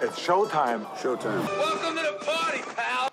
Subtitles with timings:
[0.00, 0.84] It's showtime.
[0.96, 1.44] Showtime.
[1.58, 3.10] Welcome to the party, pal.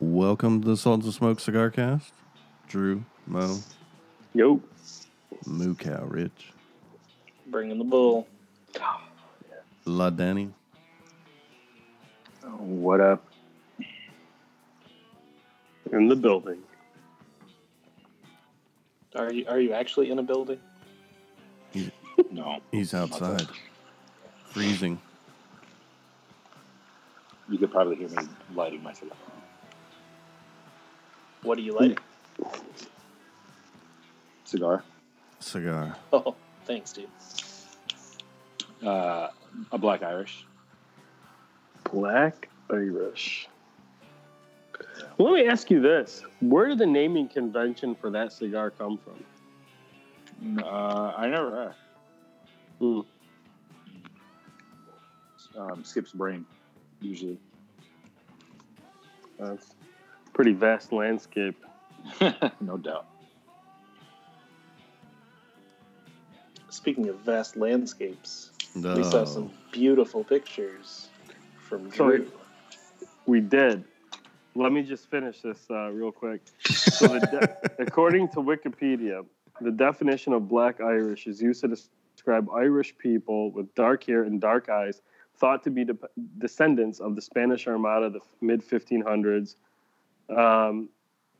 [0.00, 2.12] Welcome to the Sultans of Smoke Cigar Cast.
[2.66, 3.58] Drew, Mo,
[4.32, 4.60] Yo.
[5.46, 6.52] Moo Cow, Rich,
[7.46, 8.26] Bringing the bull.
[9.84, 10.50] La Danny.
[12.58, 13.24] What up?
[15.92, 16.58] In the building.
[19.14, 20.58] Are you are you actually in a building?
[22.32, 22.58] No.
[22.72, 23.46] He's outside,
[24.50, 25.00] freezing.
[27.54, 28.16] You could probably hear me
[28.52, 29.16] lighting my cigar.
[31.44, 31.98] What are you lighting?
[34.42, 34.82] Cigar.
[35.38, 35.94] Cigar.
[36.12, 37.06] Oh, thanks, dude.
[38.84, 39.28] Uh,
[39.70, 40.44] a black Irish.
[41.92, 43.48] Black Irish.
[45.16, 46.24] Well, let me ask you this.
[46.40, 50.58] Where did the naming convention for that cigar come from?
[50.60, 51.68] Uh, I never.
[51.68, 51.72] Uh,
[52.80, 53.00] Hmm.
[55.56, 56.44] um, skips brain,
[57.04, 57.38] usually.
[59.38, 59.74] That's
[60.32, 61.56] pretty vast landscape.
[62.60, 63.06] no doubt.
[66.70, 71.08] Speaking of vast landscapes, we saw some beautiful pictures
[71.68, 72.14] from So Drew.
[72.14, 72.32] it-
[73.26, 73.84] We did.
[74.56, 76.40] Let me just finish this uh, real quick.
[76.60, 77.48] So, the de-
[77.82, 79.24] according to Wikipedia,
[79.60, 84.40] the definition of Black Irish is used to describe Irish people with dark hair and
[84.40, 85.00] dark eyes,
[85.36, 85.96] thought to be de-
[86.38, 89.56] descendants of the Spanish Armada, the mid 1500s,
[90.34, 90.88] um,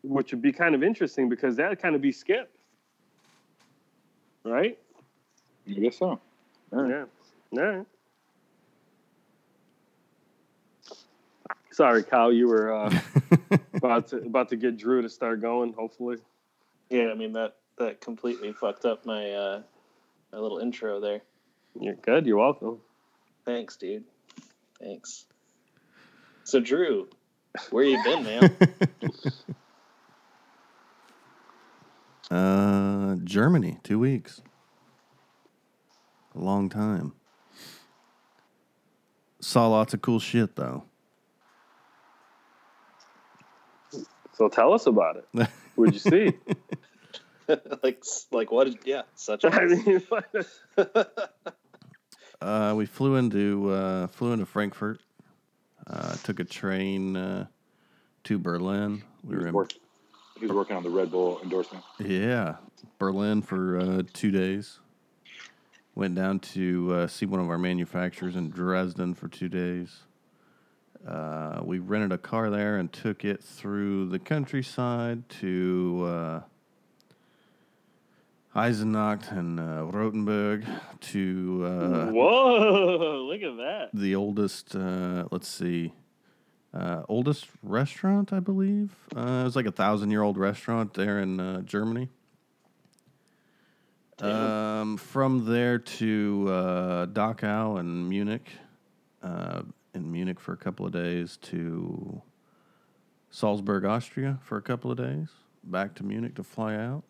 [0.02, 2.50] which would be kind of interesting because that'd kind of be Skip,
[4.44, 4.78] right?
[5.68, 6.20] I guess so.
[6.72, 7.04] Yeah.
[7.52, 7.82] Yeah.
[11.70, 12.32] Sorry, Kyle.
[12.32, 13.00] You were uh,
[13.74, 15.72] about to about to get Drew to start going.
[15.72, 16.18] Hopefully.
[16.88, 19.62] Yeah, I mean that that completely fucked up my uh
[20.32, 21.22] my little intro there.
[21.80, 22.26] You're good.
[22.26, 22.78] You're welcome.
[23.44, 24.04] Thanks, dude.
[24.80, 25.26] Thanks.
[26.44, 27.08] So Drew,
[27.70, 28.56] where you been, man?
[32.30, 34.42] uh, Germany, two weeks.
[36.34, 37.12] A long time.
[39.40, 40.84] Saw lots of cool shit though.
[44.32, 45.48] So tell us about it.
[45.76, 46.32] What'd you see?
[47.82, 48.02] like
[48.32, 48.68] like what?
[48.68, 49.52] Is, yeah, such a.
[49.54, 50.02] I mean,
[52.40, 55.00] Uh, we flew into uh, flew into Frankfurt.
[55.86, 57.46] Uh, took a train uh,
[58.24, 59.02] to Berlin.
[59.22, 59.72] We He were in work,
[60.38, 61.84] he was working on the Red Bull endorsement.
[61.98, 62.56] Yeah,
[62.98, 64.78] Berlin for uh, two days.
[65.94, 70.00] Went down to uh, see one of our manufacturers in Dresden for two days.
[71.06, 76.40] Uh, we rented a car there and took it through the countryside to uh,
[78.54, 80.64] Eisenach and uh, Rotenburg
[81.00, 83.26] to uh, Whoa!
[83.28, 83.88] Look at that.
[83.92, 84.76] the oldest.
[84.76, 85.92] Uh, let's see,
[86.72, 88.92] uh, oldest restaurant, I believe.
[89.16, 92.08] Uh, it was like a thousand year old restaurant there in uh, Germany.
[94.20, 98.48] Um, from there to uh, Dachau and Munich,
[99.24, 99.62] uh,
[99.92, 102.22] in Munich for a couple of days to
[103.30, 105.28] Salzburg, Austria for a couple of days,
[105.64, 107.02] back to Munich to fly out.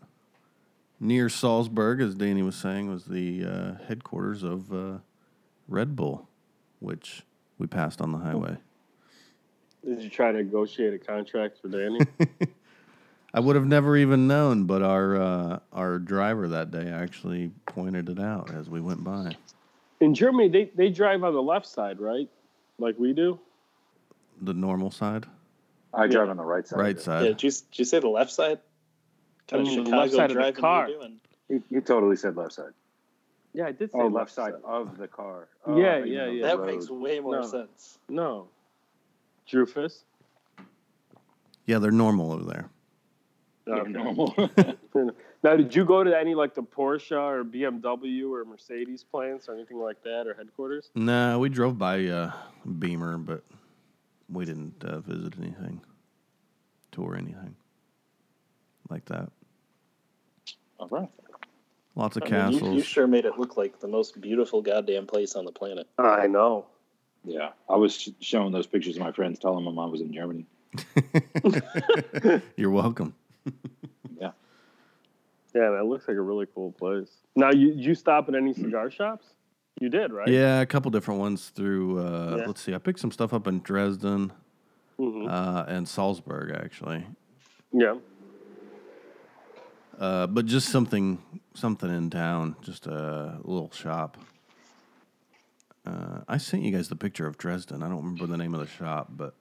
[1.04, 4.98] Near Salzburg, as Danny was saying, was the uh, headquarters of uh,
[5.69, 6.31] Red Bull,
[6.81, 7.25] which
[7.59, 8.56] we passed on the highway.
[9.84, 12.00] Did you try to negotiate a contract for Danny?
[13.34, 18.09] I would have never even known, but our uh, our driver that day actually pointed
[18.09, 19.36] it out as we went by.
[20.00, 22.31] In Germany, they, they drive on the left side, right?
[22.78, 23.38] Like we do.
[24.41, 25.26] The normal side,
[25.92, 26.78] I drive on the right side.
[26.78, 27.22] right Yeah, side.
[27.25, 28.59] did you did you say the left side?
[29.49, 30.88] Kind of the Chicago left side of the car.
[30.88, 31.21] you doing?
[31.49, 32.72] He, he totally said left side.
[33.53, 35.49] Yeah, I did say Oh, left side of the car.
[35.65, 36.47] Oh, Yeah, I thought you yeah, meant yeah.
[36.47, 36.66] That road.
[36.66, 37.43] makes way more No.
[37.47, 37.99] sense.
[38.09, 38.49] No.
[39.49, 40.03] Drufus.
[41.66, 42.69] Yeah, they're normal over there.
[43.66, 43.93] They're Okay.
[43.93, 44.34] normal.
[45.44, 49.54] Now, did you go to any like the Porsche or BMW or Mercedes plants or
[49.54, 50.88] anything like that or headquarters?
[50.94, 52.33] No, we drove by uh,
[52.78, 53.45] Beamer, but
[54.30, 55.83] we didn't uh, visit anything,
[56.92, 57.54] tour anything
[58.89, 59.30] like that.
[60.92, 61.09] All right.
[61.97, 62.77] Lots of I mean, you, castles.
[62.77, 65.86] you sure made it look like the most beautiful goddamn place on the planet.
[65.98, 66.66] I know.
[67.25, 70.13] Yeah, I was sh- showing those pictures to my friends, telling them I was in
[70.13, 70.45] Germany.
[72.57, 73.15] You're welcome.
[74.21, 74.31] Yeah.
[75.54, 77.09] Yeah, that looks like a really cool place.
[77.37, 79.27] Now, you you stop at any cigar shops?
[79.80, 80.28] You did, right?
[80.28, 81.98] Yeah, a couple different ones through.
[81.98, 82.47] Uh, Yeah.
[82.47, 84.33] Let's see, I picked some stuff up in Dresden
[84.98, 85.28] Mhm.
[85.28, 87.04] uh, and Salzburg, actually.
[87.72, 87.95] Yeah.
[89.98, 91.18] Uh, but just something,
[91.54, 94.18] something in town, just a little shop.
[95.86, 97.82] Uh, I sent you guys the picture of Dresden.
[97.82, 99.34] I don't remember the name of the shop, but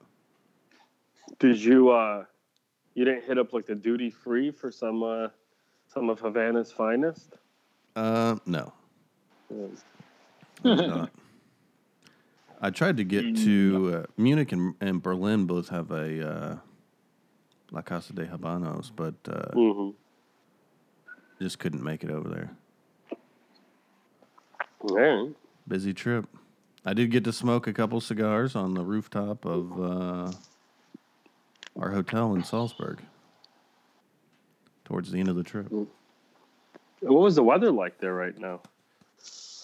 [1.38, 2.24] Did you uh
[2.94, 5.28] you didn't hit up like the duty free for some uh
[5.88, 7.34] some of Havana's finest?
[7.96, 8.72] uh, no,
[10.62, 11.06] Yeah.
[12.60, 15.44] I tried to get to uh, Munich and, and Berlin.
[15.46, 16.56] Both have a uh,
[17.70, 19.94] La Casa de Habanos, but uh, Mhm.
[21.44, 22.50] Just couldn't make it over there.
[24.80, 25.34] Right.
[25.68, 26.26] Busy trip.
[26.86, 30.32] I did get to smoke a couple cigars on the rooftop of uh,
[31.78, 33.02] our hotel in Salzburg
[34.86, 35.70] towards the end of the trip.
[35.70, 35.88] What
[37.00, 38.62] was the weather like there right now?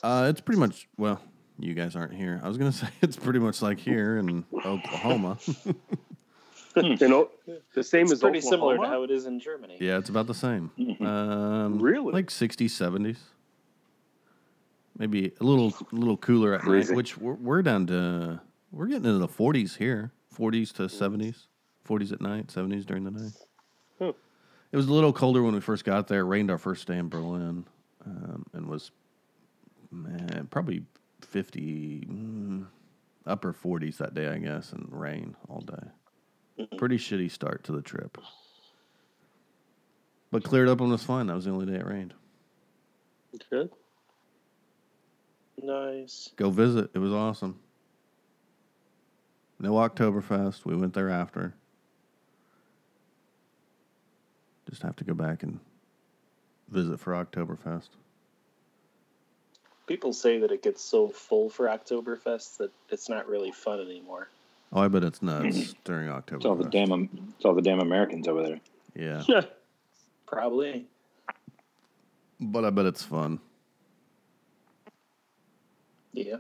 [0.03, 1.23] Uh, it's pretty much well.
[1.59, 2.43] You guys aren't here.
[2.45, 5.39] I was gonna say it's pretty much like here in Oklahoma.
[6.77, 7.31] you know,
[7.75, 9.77] the same It's as pretty similar to how it is in Germany.
[9.81, 10.71] yeah, it's about the same.
[11.01, 12.13] Um, Really?
[12.13, 13.17] Like 60s, 70s.
[14.99, 16.91] Maybe a little, little cooler at Crazy.
[16.91, 16.97] night.
[16.97, 18.41] Which we're, we're down to.
[18.73, 20.13] We're getting into the 40s here.
[20.37, 21.47] 40s to 70s.
[21.89, 22.49] 40s at night.
[22.49, 23.33] 70s during the night.
[23.99, 24.13] Huh.
[24.73, 26.21] It was a little colder when we first got there.
[26.21, 27.65] It rained our first day in Berlin,
[28.07, 28.91] um, and was
[29.91, 30.85] man probably
[31.23, 32.67] 50 mm,
[33.27, 35.89] upper 40s that day, I guess, and rain all day.
[36.61, 36.77] Mm-hmm.
[36.77, 38.19] Pretty shitty start to the trip.
[40.31, 41.27] But cleared up and was fine.
[41.27, 42.13] That was the only day it rained.
[43.49, 43.71] Good.
[45.63, 46.31] Nice.
[46.37, 46.91] Go visit.
[46.95, 47.59] It was awesome.
[49.59, 50.65] No Oktoberfest.
[50.65, 51.55] We went there after.
[54.69, 55.59] Just have to go back and
[56.69, 57.89] visit for Oktoberfest.
[59.87, 64.29] People say that it gets so full for Oktoberfest that it's not really fun anymore.
[64.73, 66.37] Oh, I bet it's nuts during October.
[66.37, 66.93] It's all the damn
[67.37, 68.61] it's all the damn Americans over there.
[68.95, 69.23] Yeah,
[70.27, 70.87] Probably.
[72.41, 73.41] but I bet it's fun.
[76.13, 76.37] Yeah.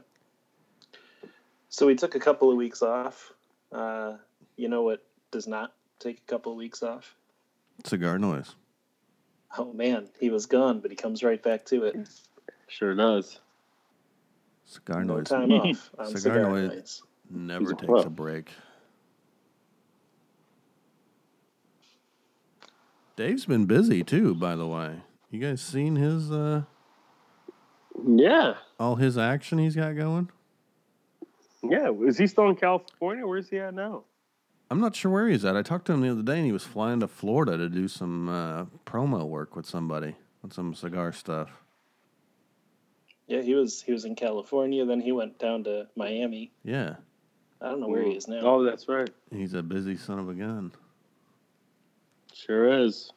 [1.68, 3.32] So we took a couple of weeks off.
[3.72, 4.16] Uh,
[4.56, 7.14] you know what does not take a couple of weeks off?
[7.84, 8.54] Cigar noise.
[9.58, 11.96] Oh man, he was gone, but he comes right back to it.
[12.68, 13.40] Sure does.
[14.66, 16.68] Cigar No noise time off on Cigar cigar, noise.
[16.70, 17.02] noise.
[17.30, 18.00] Never a takes pro.
[18.02, 18.50] a break.
[23.16, 24.96] Dave's been busy too, by the way.
[25.30, 26.62] You guys seen his uh
[28.06, 28.54] Yeah.
[28.78, 30.30] all his action he's got going?
[31.62, 31.90] Yeah.
[32.06, 33.26] Is he still in California?
[33.26, 34.04] Where's he at now?
[34.70, 35.56] I'm not sure where he's at.
[35.56, 37.88] I talked to him the other day and he was flying to Florida to do
[37.88, 41.50] some uh, promo work with somebody on some cigar stuff.
[43.26, 46.52] Yeah, he was he was in California, then he went down to Miami.
[46.64, 46.96] Yeah.
[47.62, 48.40] I don't know where he is now.
[48.42, 49.10] Oh, that's right.
[49.30, 50.72] He's a busy son of a gun.
[52.34, 53.12] Sure is.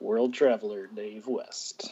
[0.00, 1.90] World traveler Dave West.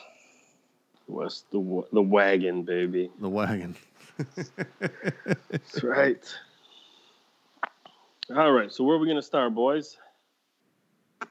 [1.08, 3.10] West the the wagon, baby.
[3.20, 3.74] The wagon.
[5.50, 6.22] That's right.
[8.34, 8.70] All right.
[8.72, 9.96] So where are we gonna start, boys?
[11.22, 11.26] I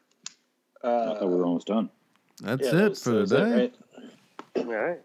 [0.84, 1.90] thought we Uh, were almost done.
[2.42, 3.52] That's yeah, that it was- for that was it, today.
[3.56, 3.74] right?
[4.58, 5.02] All right.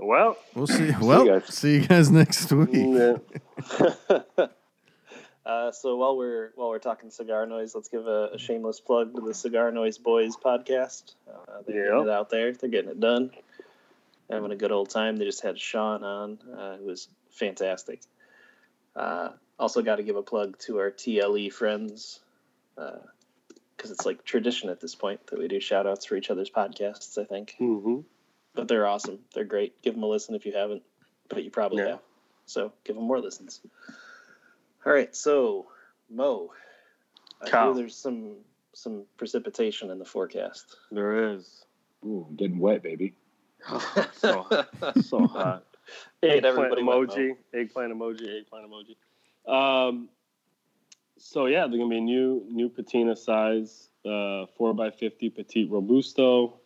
[0.00, 0.92] Well, We'll see.
[1.00, 1.52] Well, guys.
[1.54, 2.70] see you guys next week.
[2.72, 3.16] yeah.
[5.46, 9.14] uh, so while we're while we're talking cigar noise, let's give a, a shameless plug
[9.14, 11.14] to the Cigar Noise Boys podcast.
[11.28, 11.90] Uh, they're Yeah.
[11.92, 12.52] getting it out there.
[12.52, 13.30] They're getting it done.
[14.30, 15.16] Having a good old time.
[15.16, 16.38] They just had Sean on.
[16.56, 18.00] Uh, it was fantastic.
[18.94, 22.20] Uh, also, got to give a plug to our TLE friends
[22.76, 26.50] because it's like tradition at this point that we do shout outs for each other's
[26.50, 27.16] podcasts.
[27.18, 28.00] I think, hmm
[28.58, 29.20] but they're awesome.
[29.32, 29.80] They're great.
[29.82, 30.82] Give them a listen if you haven't,
[31.28, 31.90] but you probably Yeah.
[31.90, 32.00] have.
[32.46, 33.60] So give them more listens.
[34.84, 35.70] All right, so
[36.10, 36.52] Mo,
[37.40, 37.66] I Cow.
[37.66, 38.38] hear there's some
[38.72, 40.76] some precipitation in the forecast.
[40.90, 41.66] There is.
[42.04, 43.14] Ooh, I'm getting wet, baby.
[44.12, 44.44] so
[45.02, 45.64] so hot.
[46.20, 48.96] Get Eggplant everybody wet, emoji, eggplant emoji, eggplant emoji.
[49.48, 50.08] Um,
[51.16, 55.70] so yeah, they're gonna be a new new patina size, uh, four x fifty petite
[55.70, 56.58] robusto.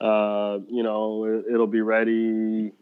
[0.00, 2.72] Uh, you know, it, it'll be ready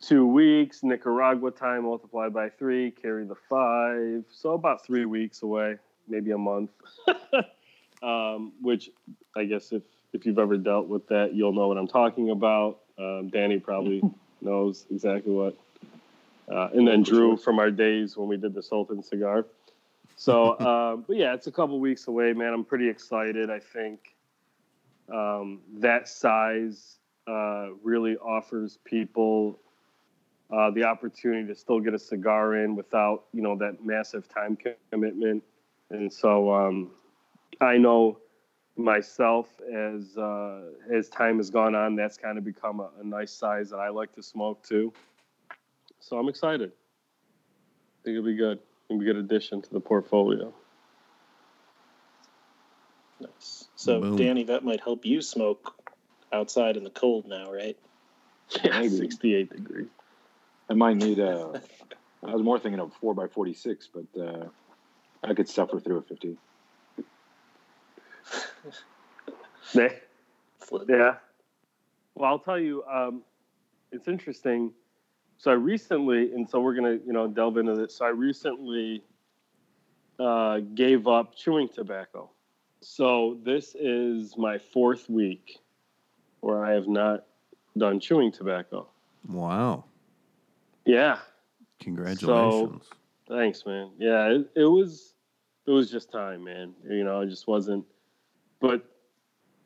[0.00, 0.82] two weeks.
[0.82, 5.76] Nicaragua time multiplied by three, carry the five, so about three weeks away,
[6.08, 6.70] maybe a month.
[8.02, 8.90] um, which
[9.36, 9.82] I guess if
[10.12, 12.80] if you've ever dealt with that, you'll know what I'm talking about.
[12.98, 14.02] Um, Danny probably
[14.42, 15.56] knows exactly what.
[16.52, 19.46] Uh, and then Drew from our days when we did the Sultan cigar.
[20.16, 22.52] So, um, but yeah, it's a couple weeks away, man.
[22.52, 23.48] I'm pretty excited.
[23.48, 24.11] I think
[25.10, 29.58] um, that size uh, really offers people
[30.52, 34.56] uh, the opportunity to still get a cigar in without, you know, that massive time
[34.90, 35.42] commitment.
[35.90, 36.90] And so um,
[37.60, 38.18] I know
[38.76, 43.32] myself as uh, as time has gone on, that's kind of become a, a nice
[43.32, 44.92] size that I like to smoke too.
[46.00, 46.70] so I'm excited.
[46.70, 48.58] I think it'll be good.
[48.88, 50.52] It'll be a good addition to the portfolio.
[53.20, 53.61] Nice.
[53.82, 54.16] So, Boom.
[54.16, 55.74] Danny, that might help you smoke
[56.32, 57.76] outside in the cold now, right?
[58.62, 58.90] Yeah, Maybe.
[58.90, 59.88] 68 degrees.
[60.70, 61.60] I might need a.
[62.22, 64.44] I was more thinking of four by forty six, but uh,
[65.24, 66.36] I could suffer through a fifty.
[69.74, 69.88] Yeah.
[70.88, 71.14] Yeah.
[72.14, 73.22] Well, I'll tell you, um,
[73.90, 74.72] it's interesting.
[75.38, 77.96] So I recently, and so we're gonna, you know, delve into this.
[77.96, 79.02] So I recently
[80.18, 82.30] uh, gave up chewing tobacco.
[82.82, 85.60] So this is my fourth week
[86.40, 87.24] where I have not
[87.78, 88.88] done chewing tobacco.
[89.28, 89.84] Wow.
[90.84, 91.18] Yeah.
[91.80, 92.84] Congratulations.
[93.28, 93.90] Thanks, man.
[93.98, 95.14] Yeah, it, it was
[95.66, 96.74] it was just time, man.
[96.88, 97.84] You know, I just wasn't
[98.60, 98.84] but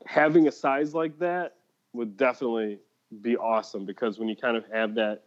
[0.04, 1.56] having a size like that
[1.94, 2.78] would definitely
[3.22, 5.22] be awesome because when you kind of have that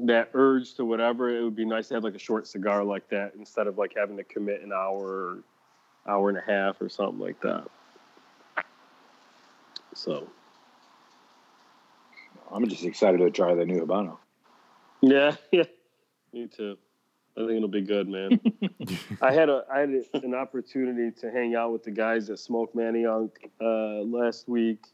[0.00, 3.08] that urge to whatever, it would be nice to have like a short cigar like
[3.08, 5.42] that instead of like having to commit an hour or
[6.06, 7.66] hour and a half or something like that.
[9.94, 10.28] So
[12.50, 14.18] I'm just excited to try the new Habano.
[15.00, 15.64] Yeah, yeah.
[16.32, 16.76] Me too.
[17.36, 18.40] I think it'll be good, man.
[19.22, 22.74] I had a I had an opportunity to hang out with the guys at Smoke
[22.74, 24.86] Manioc uh, last week.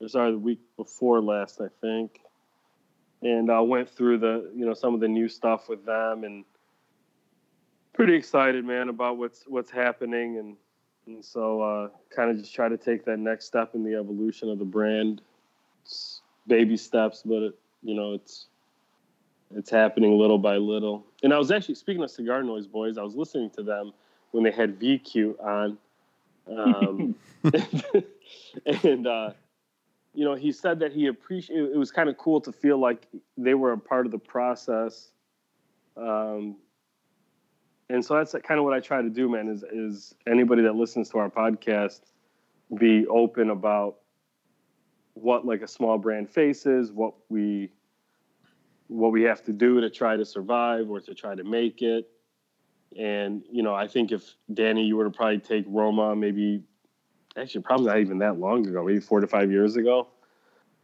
[0.00, 2.20] Or sorry, the week before last, I think.
[3.22, 6.44] And I went through the you know some of the new stuff with them and
[7.94, 10.56] pretty excited, man, about what's what's happening and
[11.06, 14.48] and so uh, kind of just try to take that next step in the evolution
[14.48, 15.20] of the brand.
[15.82, 18.46] It's baby steps, but it, you know it's
[19.54, 21.06] it's happening little by little.
[21.22, 22.98] And I was actually speaking of Cigar Noise Boys.
[22.98, 23.92] I was listening to them
[24.32, 25.78] when they had VQ on,
[26.50, 27.14] um,
[28.84, 29.30] and uh,
[30.14, 31.72] you know he said that he appreciated.
[31.72, 35.10] It was kind of cool to feel like they were a part of the process.
[35.96, 36.56] Um,
[37.88, 39.48] and so that's kind of what I try to do, man.
[39.48, 42.00] Is is anybody that listens to our podcast
[42.78, 43.96] be open about
[45.14, 47.70] what like a small brand faces, what we
[48.88, 52.10] what we have to do to try to survive or to try to make it.
[52.98, 56.62] And you know, I think if Danny, you were to probably take Roma, maybe
[57.36, 60.08] actually probably not even that long ago, maybe four to five years ago.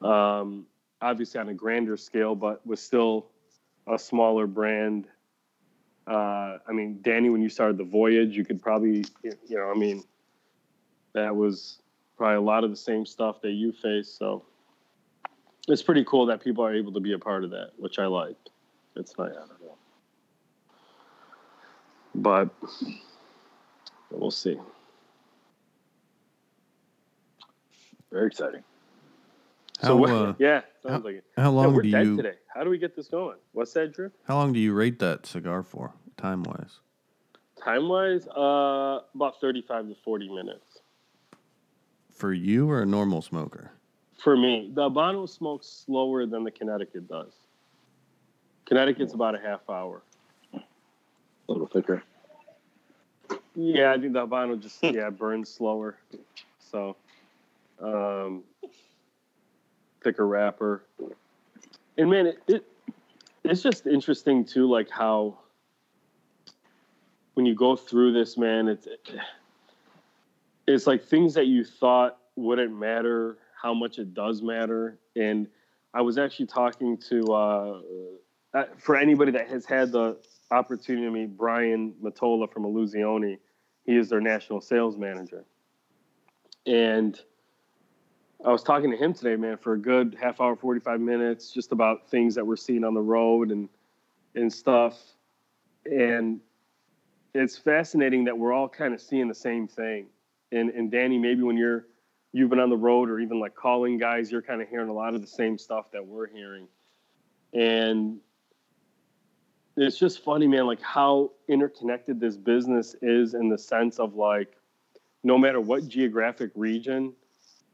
[0.03, 0.67] Um,
[1.03, 3.27] obviously on a grander scale, but was still
[3.87, 5.07] a smaller brand.
[6.07, 9.79] Uh, I mean, Danny, when you started the voyage, you could probably, you know, I
[9.79, 10.03] mean,
[11.13, 11.81] that was
[12.17, 14.19] probably a lot of the same stuff that you faced.
[14.19, 14.45] So
[15.69, 18.07] it's pretty cool that people are able to be a part of that, which I
[18.07, 18.37] like.
[18.97, 19.31] It's nice.
[22.15, 22.51] But
[24.11, 24.59] we'll see.
[28.11, 28.65] Very exciting.
[29.81, 31.25] How, so uh, yeah, sounds how- like it.
[31.37, 32.35] how Yeah, long we're do dead you today.
[32.55, 33.39] How do we get this going?
[33.53, 34.11] What's that, Drew?
[34.25, 36.81] how long do you rate that cigar for, time wise?
[37.63, 40.81] Time wise, uh, about thirty-five to forty minutes
[42.13, 43.73] For you or a normal smoker?
[44.23, 44.71] for me.
[44.75, 47.33] The Habano smokes slower than the Connecticut does.
[48.67, 50.03] Connecticut's about a half hour.
[50.55, 50.59] A
[51.49, 52.03] little thicker.
[53.55, 55.97] Yeah, I think the Habano just yeah burns slower.
[56.59, 56.97] So,
[57.83, 58.45] um,
[60.03, 60.85] thicker wrapper.
[61.97, 62.65] And man, it, it
[63.45, 65.39] it's just interesting too, like how
[67.35, 68.89] when you go through this, man, it's
[70.67, 74.99] it's like things that you thought wouldn't matter, how much it does matter.
[75.17, 75.47] And
[75.93, 77.81] I was actually talking to uh,
[78.55, 80.19] uh, for anybody that has had the
[80.51, 83.39] opportunity to meet Brian Matola from Illusione.
[83.85, 85.45] He is their national sales manager.
[86.67, 87.21] And
[88.45, 91.73] I was talking to him today, man, for a good half hour, 45 minutes, just
[91.73, 93.69] about things that we're seeing on the road and
[94.35, 94.99] and stuff.
[95.85, 96.41] And
[97.35, 100.07] it's fascinating that we're all kind of seeing the same thing.
[100.53, 101.87] And and Danny, maybe when you're
[102.33, 104.93] you've been on the road or even like calling guys, you're kind of hearing a
[104.93, 106.67] lot of the same stuff that we're hearing.
[107.53, 108.21] And
[109.77, 114.57] it's just funny, man, like how interconnected this business is in the sense of like,
[115.25, 117.13] no matter what geographic region,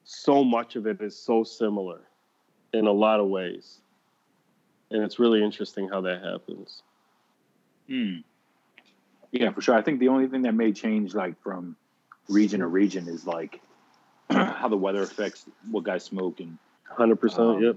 [0.06, 2.00] so much of it is so similar
[2.72, 3.80] in a lot of ways.
[4.90, 6.82] And it's really interesting how that happens.
[7.88, 8.18] Hmm.
[9.32, 9.75] Yeah, for sure.
[9.75, 11.75] I think the only thing that may change, like from
[12.28, 13.60] region to region, is like
[14.30, 16.56] how the weather affects what guys smoke, and
[16.96, 17.38] 100%.
[17.38, 17.76] Um, yep.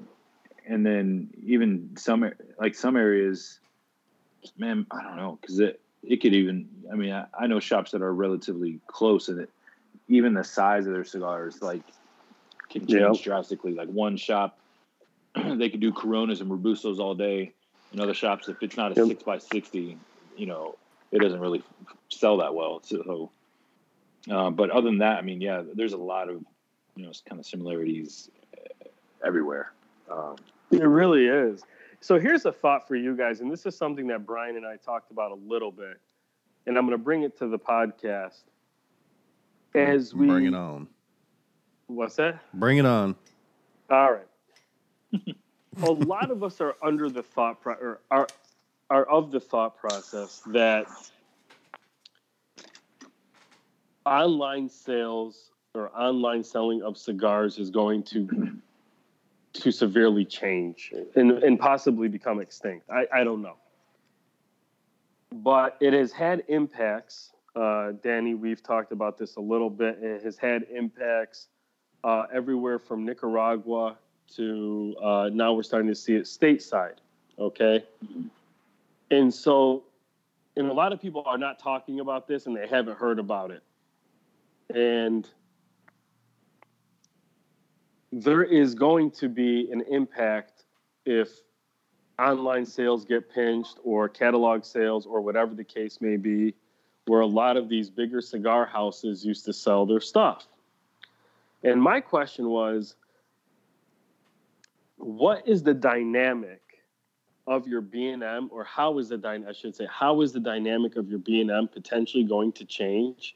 [0.68, 3.60] and then even some like some areas,
[4.56, 6.70] man, I don't know, because it it could even.
[6.92, 9.50] I mean, I, I know shops that are relatively close, and it
[10.08, 11.82] even the size of their cigars like
[12.70, 13.24] can change Yeah.
[13.24, 13.74] drastically.
[13.74, 14.58] Like one shop
[15.36, 17.54] they could do Coronas and Robustos all day.
[17.94, 19.08] In other shops, if it's not a Yep.
[19.08, 19.98] six by sixty,
[20.38, 20.76] you know,
[21.12, 21.64] it doesn't really
[22.10, 22.82] sell that well.
[22.84, 23.32] So,
[24.30, 26.44] uh, but other than that, I mean, yeah, there's a lot of
[26.96, 28.86] you know kind of similarities uh,
[29.26, 29.72] everywhere.
[30.12, 30.36] Um,
[30.72, 31.64] It really is.
[32.02, 34.78] So here's a thought for you guys, and this is something that Brian and I
[34.78, 36.00] talked about a little bit,
[36.66, 38.44] and I'm going to bring it to the podcast.
[39.76, 40.88] As we Bring it on.
[41.90, 42.40] What's that?
[42.54, 43.16] Bring it on.
[43.90, 45.36] All right.
[45.84, 48.28] a lot of us are under the thought pro- or are
[48.90, 50.88] are of the thought process that
[54.06, 58.58] online sales or online selling of cigars is going to
[59.52, 62.88] to severely change and, and possibly become extinct.
[62.90, 63.58] I, I don't know.
[65.32, 67.32] But it has had impacts.
[67.56, 69.98] Uh, Danny, we've talked about this a little bit.
[70.02, 71.48] It has had impacts
[72.04, 73.98] uh, everywhere from Nicaragua
[74.36, 76.96] to uh, now we're starting to see it stateside.
[77.38, 77.84] Okay.
[79.12, 79.84] And so,
[80.56, 83.52] and a lot of people are not talking about this and they haven't heard about
[83.52, 83.64] it.
[84.76, 85.28] And
[88.12, 90.66] there is going to be an impact
[91.06, 91.30] if
[92.20, 96.54] online sales get pinched or catalog sales or whatever the case may be,
[97.06, 100.48] where a lot of these bigger cigar houses used to sell their stuff.
[101.64, 102.96] And my question was,
[104.98, 106.62] what is the dynamic
[107.48, 110.98] of your B&M or how is the dy- I should say how is the dynamic
[110.98, 113.36] of your B&M potentially going to change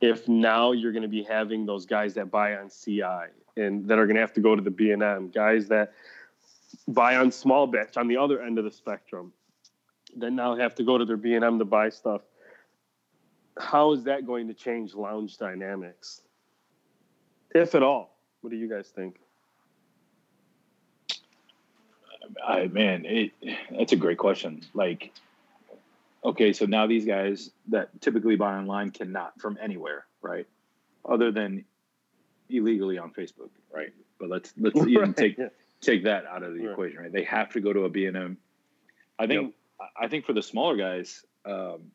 [0.00, 3.98] if now you're going to be having those guys that buy on CI and that
[3.98, 5.92] are going to have to go to the B&M guys that
[6.86, 9.32] buy on small batch on the other end of the spectrum
[10.16, 12.22] that now have to go to their B&M to buy stuff?
[13.58, 16.22] How is that going to change lounge dynamics
[17.56, 19.16] if at all what do you guys think
[22.46, 23.32] I man, it
[23.70, 24.62] that's a great question.
[24.74, 25.12] Like,
[26.24, 30.46] okay, so now these guys that typically buy online cannot from anywhere, right?
[31.08, 31.64] Other than
[32.50, 33.92] illegally on Facebook, right?
[34.18, 35.48] But let's let's even take yeah.
[35.80, 36.72] take that out of the Right.
[36.72, 37.12] equation, right?
[37.12, 38.36] They have to go to a B&M.
[39.18, 39.54] I think
[39.98, 41.90] I think for the smaller guys, um,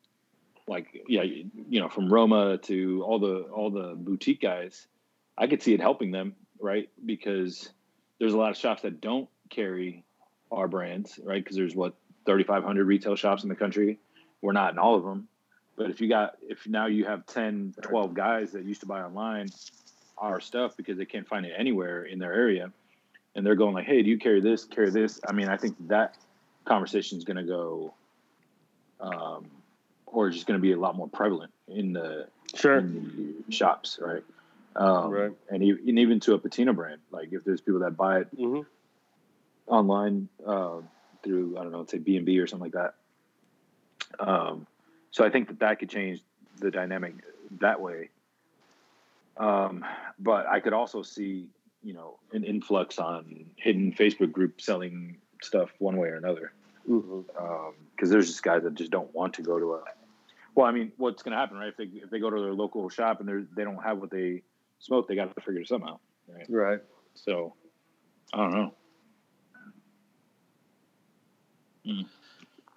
[0.66, 4.86] like yeah, you know, from Roma to all the all the boutique guys,
[5.36, 6.88] I could see it helping them, right?
[7.04, 7.70] Because
[8.18, 10.04] there's a lot of shops that don't carry
[10.50, 11.42] our brands, right?
[11.42, 11.94] Because there's what
[12.26, 13.98] 3,500 retail shops in the country.
[14.40, 15.28] We're not in all of them,
[15.76, 19.02] but if you got if now you have 10, 12 guys that used to buy
[19.02, 19.48] online
[20.18, 22.70] our stuff because they can't find it anywhere in their area,
[23.34, 24.64] and they're going like, "Hey, do you carry this?
[24.64, 26.16] Carry this?" I mean, I think that
[26.64, 27.94] conversation is going to go,
[29.00, 29.50] um,
[30.06, 33.98] or just going to be a lot more prevalent in the sure in the shops,
[34.00, 34.22] right?
[34.76, 35.32] Um, Right.
[35.50, 38.28] And, e- and even to a patina brand, like if there's people that buy it
[38.36, 38.60] hmm
[39.66, 40.78] online uh,
[41.22, 42.94] through I don't know, say B and B or something like that.
[44.18, 44.66] Um,
[45.10, 46.20] so I think that that could change
[46.58, 47.14] the dynamic
[47.60, 48.10] that way.
[49.36, 49.84] Um,
[50.18, 51.46] but I could also see,
[51.82, 56.52] you know, an influx on hidden Facebook groups selling stuff one way or another.
[56.86, 59.82] Because there's just guys that just don't want to go to a.
[60.54, 61.68] Well, I mean, what's going to happen, right?
[61.68, 64.10] If they if they go to their local shop and they they don't have what
[64.10, 64.42] they
[64.82, 66.46] smoke, they got to figure something out, right?
[66.48, 66.80] right
[67.14, 67.54] So,
[68.34, 68.74] I don't know.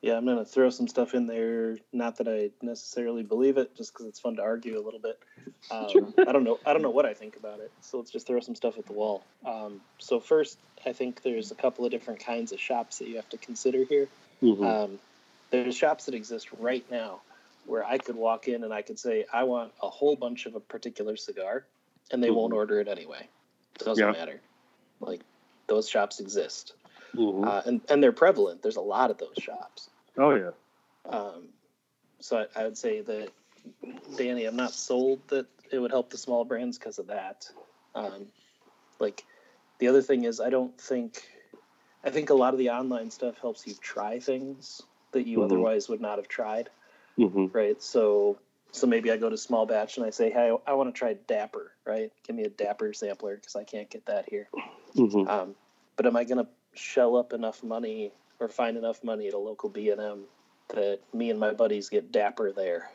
[0.01, 1.77] Yeah, I'm gonna throw some stuff in there.
[1.91, 5.17] Not that I necessarily believe it, just because it's fun to argue a little bit.
[5.71, 6.59] Um, I don't know.
[6.63, 7.71] I don't know what I think about it.
[7.81, 9.23] So let's just throw some stuff at the wall.
[9.45, 13.15] Um, so first, I think there's a couple of different kinds of shops that you
[13.15, 14.07] have to consider here.
[14.43, 14.63] Mhm.
[14.63, 14.99] Um,
[15.49, 17.21] there's shops that exist right now
[17.65, 20.53] where I could walk in and I could say I want a whole bunch of
[20.53, 21.65] a particular cigar,
[22.11, 22.57] and they won't Mhm.
[22.57, 23.27] order it anyway.
[23.77, 24.11] Doesn't Yeah.
[24.11, 24.41] matter.
[24.99, 25.21] Like
[25.67, 26.73] those shops exist,
[27.15, 27.45] Mhm.
[27.45, 28.61] uh, and and they're prevalent.
[28.61, 29.89] There's a lot of those shops.
[30.17, 30.51] oh yeah
[31.05, 31.49] Um,
[32.19, 33.31] so I, I would say that,
[34.15, 37.51] Danny, I'm not sold that it would help the small brands because of that.
[37.93, 38.31] Um,
[38.99, 39.25] like,
[39.79, 41.29] the other thing is, I don't think,
[42.03, 45.45] I think a lot of the online stuff helps you try things that you Mhm.
[45.45, 46.69] otherwise would not have tried,
[47.17, 47.81] hmm right?
[47.83, 48.39] So,
[48.75, 51.13] so maybe I go to small batch and I say, hey, I, want to try
[51.13, 52.11] Dapper, right?
[52.27, 54.49] Give me a Dapper sampler because I can't get that here.
[54.95, 55.55] hmm Um,
[55.95, 59.37] but am I going to shell up enough money or find enough money at a
[59.37, 60.25] local B and M
[60.69, 62.89] that me and my buddies get dapper there?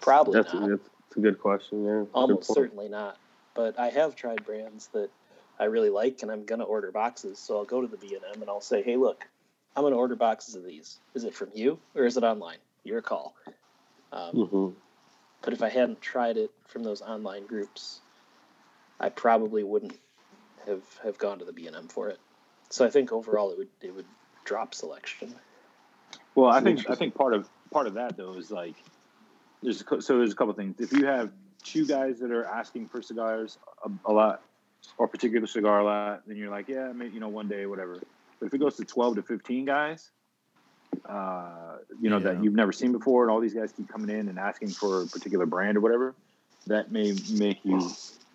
[0.00, 0.68] Probably that's, not.
[0.68, 3.18] that's a good question yeah Almost certainly not.
[3.54, 5.10] But I have tried brands that
[5.58, 7.38] I really like, and I'm going to order boxes.
[7.38, 9.24] So I'll go to the B and M and I'll say, "Hey, look,
[9.74, 11.00] I'm going to order boxes of these.
[11.14, 12.58] Is it from you or is it online?
[12.84, 13.34] Your call."
[14.12, 14.74] Um, Mhm.
[15.42, 18.00] But if I hadn't tried it from those online groups,
[19.00, 19.98] I probably wouldn't
[20.66, 22.18] have have gone to the B and M for it.
[22.70, 24.06] So I think overall it would it would
[24.44, 25.34] drop selection.
[26.34, 28.74] Well, I think I think part of part of that though is like
[29.62, 30.80] there's a so there's a couple things.
[30.80, 34.42] If you have two guys that are asking for cigars a, a lot
[34.96, 37.66] or a particular cigar a lot, then you're like, yeah, maybe you know one day
[37.66, 37.98] whatever.
[38.38, 40.10] But if it goes to 12 to 15 guys,
[41.08, 42.32] uh, you know Yeah.
[42.34, 45.02] that you've never seen before, and all these guys keep coming in and asking for
[45.02, 46.14] a particular brand or whatever,
[46.66, 47.90] that may make you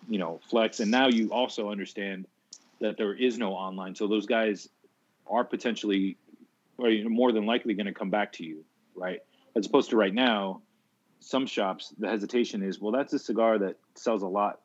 [0.08, 0.80] you know flex.
[0.80, 2.26] And now you also understand
[2.80, 4.68] that there is no online, so those guys
[5.26, 6.16] are potentially
[6.78, 8.64] or more than likely going to come back to you,
[8.94, 9.20] right?
[9.56, 10.60] As opposed to right now,
[11.20, 14.60] some shops, the hesitation is, well, that's a cigar that sells a lot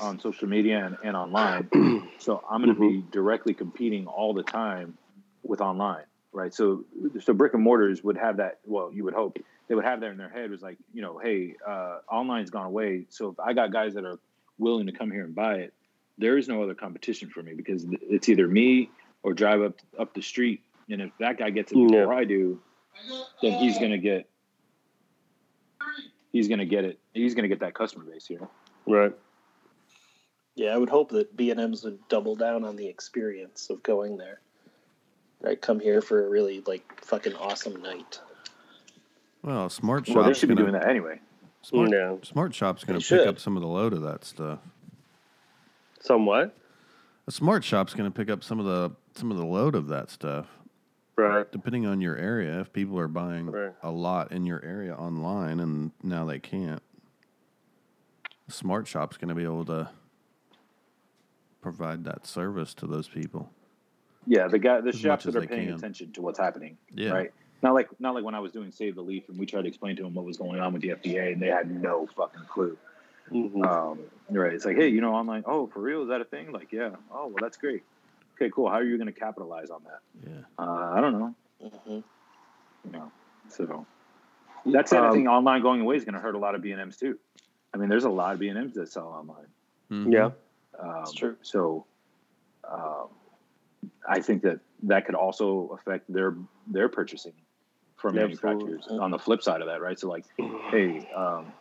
[0.00, 1.68] on social media and, and online.
[2.18, 4.96] so I'm going to be directly competing all the time
[5.42, 6.04] with online,
[6.34, 6.52] right?
[6.52, 6.84] So,
[7.20, 8.58] so brick and mortars would have that.
[8.66, 11.18] Well, you would hope they would have that in their head was like, you know,
[11.18, 13.06] hey, uh, online's gone away.
[13.08, 14.18] So if I got guys that are
[14.58, 15.72] willing to come here and buy it,
[16.18, 18.90] there is no other competition for me because it's either me
[19.22, 20.62] or drive up up the street.
[20.90, 21.86] And if that guy gets it Yeah.
[21.86, 22.60] before I do,
[23.40, 24.28] then he's gonna get
[26.32, 26.98] he's gonna get it.
[27.14, 28.46] He's gonna get that customer base here.
[28.86, 29.12] Right.
[30.56, 33.82] Yeah, I would hope that B and M's would double down on the experience of
[33.82, 34.40] going there.
[35.44, 38.18] Right, come here for a really like fucking awesome night.
[39.42, 41.20] Well, Smart Well, they Shop's should be gonna, doing that anyway.
[41.60, 42.16] Smart, Yeah.
[42.22, 43.28] Smart Shop's going to pick should.
[43.28, 44.60] up some of the load of that stuff.
[46.00, 46.56] Somewhat.
[47.26, 49.88] A Smart Shop's going to pick up some of the some of the load of
[49.88, 50.46] that stuff.
[51.16, 51.50] Right.
[51.52, 53.74] Depending on your area, if people are buying Right.
[53.82, 56.82] a lot in your area online and now they can't,
[58.48, 59.90] a Smart Shop's going to be able to
[61.60, 63.50] provide that service to those people.
[64.26, 65.74] Yeah, the guy, the As shops that are paying can.
[65.76, 66.76] attention to what's happening.
[66.94, 67.10] Yeah.
[67.10, 67.32] Right.
[67.62, 69.68] Not like not like when I was doing Save the Leaf and we tried to
[69.68, 72.42] explain to them what was going on with the FDA and they had no fucking
[72.48, 72.76] clue.
[73.30, 73.64] Mhm.
[73.66, 73.98] Um,
[74.30, 74.52] right.
[74.52, 75.44] It's like, hey, you know, online.
[75.46, 76.02] Oh, for real?
[76.02, 76.52] Is that a thing?
[76.52, 76.90] Like, yeah.
[77.10, 77.82] Oh, well, that's great.
[78.36, 78.68] Okay, cool.
[78.68, 80.00] How are you going to capitalize on that?
[80.30, 80.40] Yeah.
[80.58, 81.34] Uh, I don't know.
[81.60, 82.00] hmm
[82.84, 83.12] You know.
[83.48, 83.86] So
[84.66, 84.96] that's it.
[84.98, 86.80] I Um, think online going away is going to hurt a lot of B and
[86.80, 87.18] M's too.
[87.72, 89.46] I mean, there's a lot of B and M's that sell online.
[89.90, 90.12] Mhm.
[90.12, 90.26] Yeah.
[90.78, 91.36] Um, That's true.
[91.42, 91.86] So,
[92.70, 93.08] um,
[94.08, 96.34] I think that that could also affect their
[96.66, 97.32] their purchasing
[97.96, 98.48] from Absolutely.
[98.48, 99.00] manufacturers.
[99.00, 99.98] On the flip side of that, right?
[99.98, 100.24] So, like,
[100.70, 101.52] hey, um,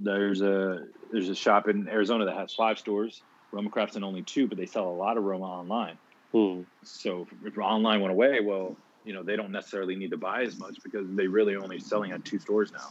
[0.00, 3.22] there's a there's a shop in Arizona that has five stores.
[3.50, 5.96] Roma Craft's in only two, but they sell a lot of Roma online.
[6.32, 6.62] Hmm.
[6.82, 10.58] So if online went away, well, you know, they don't necessarily need to buy as
[10.58, 12.90] much because they really only selling at two stores now.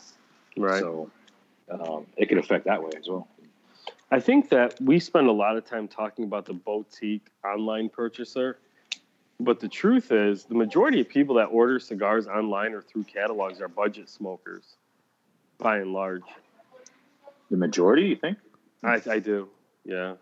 [0.57, 0.79] Right.
[0.79, 1.11] So
[1.69, 3.27] um, it could affect that way as well.
[4.09, 8.57] I think that we spend a lot of time talking about the boutique online purchaser,
[9.39, 13.59] but the truth is, the majority of people that order cigars online or through catalogs
[13.59, 14.77] are budget smokers,
[15.57, 16.23] by and large.
[17.51, 18.37] The majority, you think?
[18.83, 19.49] I, I do,
[19.83, 20.13] yeah.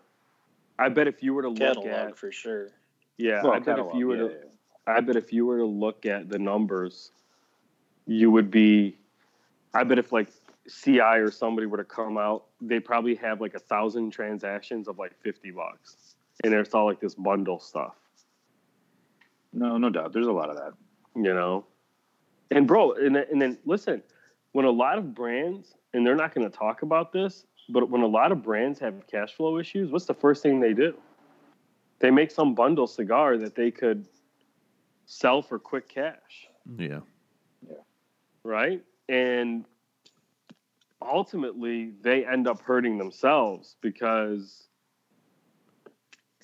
[0.78, 2.68] I bet if you were to look Catalog at, for sure.
[3.16, 4.94] yeah, Well, I bet if you were yeah, to, yeah.
[4.94, 7.12] I bet if you were to look at the numbers,
[8.06, 8.96] you would be.
[9.74, 10.28] I bet if like
[10.68, 14.98] CI or somebody were to come out, they probably have like a thousand transactions of
[14.98, 17.94] like fifty bucks, and it's all like this bundle stuff,
[19.52, 20.12] No, no doubt.
[20.12, 20.72] There's a lot of that.
[21.14, 21.64] you know.
[22.50, 24.02] And bro, and then- and then listen,
[24.52, 28.02] when a lot of brands, and they're not going to talk about this, but when
[28.02, 30.94] a lot of brands have cash flow issues, what's the first thing they do?
[31.98, 34.06] They make some bundle cigar that they could
[35.06, 36.48] sell for quick cash.
[36.78, 37.00] Yeah.
[37.68, 37.76] Yeah.
[38.44, 38.84] right?
[39.08, 39.64] And
[41.02, 44.68] ultimately, they end up hurting themselves because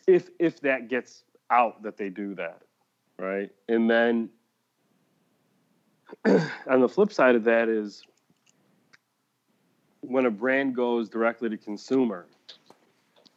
[0.06, 2.62] if if that gets out that they do that,
[3.18, 3.50] right?
[3.68, 4.30] And then
[6.68, 8.04] on the flip side of that is
[10.00, 12.26] when a brand goes directly to consumer,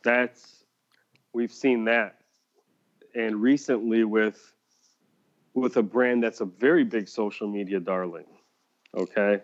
[0.04, 0.64] that's
[1.34, 2.18] we've seen that.
[3.14, 4.54] And recently with
[5.54, 8.26] with a brand that's a very big social media darling.
[8.96, 9.42] Okay.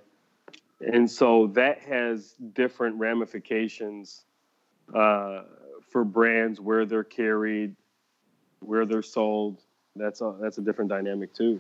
[0.81, 4.23] And so that has different ramifications
[4.93, 5.43] uh,
[5.89, 7.75] for brands where they're carried,
[8.59, 9.61] where they're sold.
[9.95, 11.59] That's a that's a different dynamic too.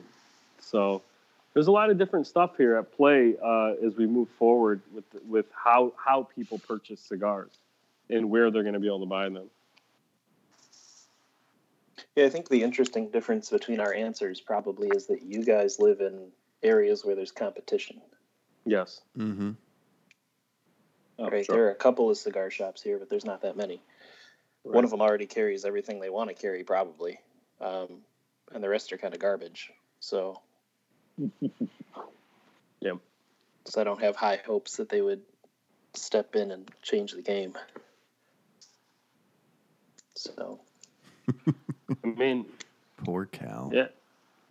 [0.59, 1.01] So
[1.53, 5.05] there's a lot of different stuff here at play uh, as we move forward with
[5.27, 7.51] with how how people purchase cigars
[8.09, 9.49] and where they're going to be able to buy them.
[12.15, 16.01] Yeah, I think the interesting difference between our answers probably is that you guys live
[16.01, 16.27] in
[16.63, 18.01] areas where there's competition.
[18.65, 19.01] Yes.
[19.17, 19.51] Mm-hmm.
[21.19, 21.45] Oh, right?
[21.45, 21.55] sure.
[21.55, 23.81] There are a couple of cigar shops here, but there's not that many.
[24.63, 27.19] One of them already carries everything they want to carry, probably,
[27.59, 28.01] um,
[28.53, 29.71] and the rest are kind of garbage.
[29.99, 30.39] So,
[32.81, 32.93] Yeah.
[33.65, 35.21] So I don't have high hopes that they would
[35.93, 37.53] step in and change the game.
[40.15, 40.59] So,
[42.03, 42.45] I mean,
[43.03, 43.71] Poor Cal.
[43.73, 43.87] Yeah.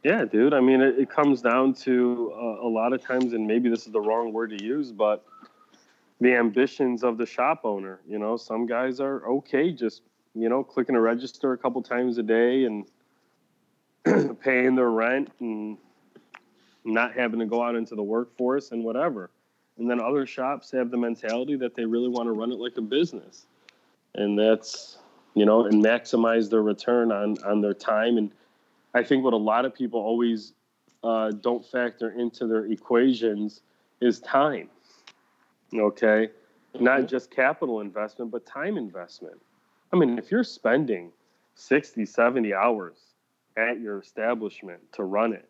[0.03, 0.55] Yeah, dude.
[0.55, 3.87] I mean, it, it comes down to uh, a lot of times, and maybe this
[3.87, 5.25] is the wrong word to use, but
[6.21, 8.01] the ambitions of the shop owner.
[8.09, 10.03] You know, some guys are okay just,
[10.35, 12.87] you know, clicking a register a couple times a day and
[14.41, 15.77] paying their rent and
[16.85, 19.31] not having to go out into the workforce and whatever.
[19.79, 22.77] And then other shops have the mentality that they really want to run it like
[22.79, 23.47] a business.
[24.15, 24.99] And that's,
[25.35, 28.33] you know, and maximize their return on on their time and
[28.95, 30.55] I think what a lot of people always
[31.03, 33.63] uh, don't factor into their equations
[34.01, 34.69] is time.
[35.75, 36.29] Okay.
[36.79, 39.41] Not just capital investment, but time investment.
[39.93, 41.11] I mean, if you're spending
[41.55, 42.99] 60, 70 hours
[43.57, 45.49] at your establishment to run it,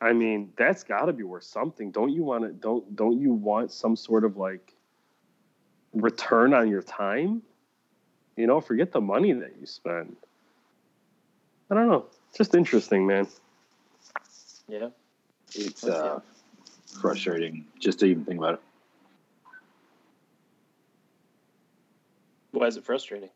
[0.00, 1.90] I mean, that's got to be worth something.
[1.90, 4.74] Don't you want to, don't, don't you want some sort of like
[5.92, 7.42] return on your time?
[8.36, 10.16] You know, forget the money that you spend.
[11.70, 12.06] I don't know.
[12.32, 13.26] It's just interesting, man.
[14.66, 14.88] Yeah.
[15.54, 16.20] It's uh,
[16.98, 18.60] frustrating just to even think about it.
[22.52, 23.28] Why is it frustrating?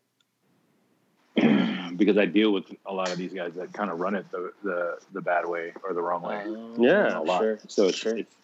[1.99, 4.51] because I deal with a lot of these guys that kind of run it the,
[4.65, 7.43] the, the bad way or the wrong way Oh, Yeah, a lot.
[7.43, 7.59] Sure.
[7.69, 8.17] So it's, sure.
[8.17, 8.35] it's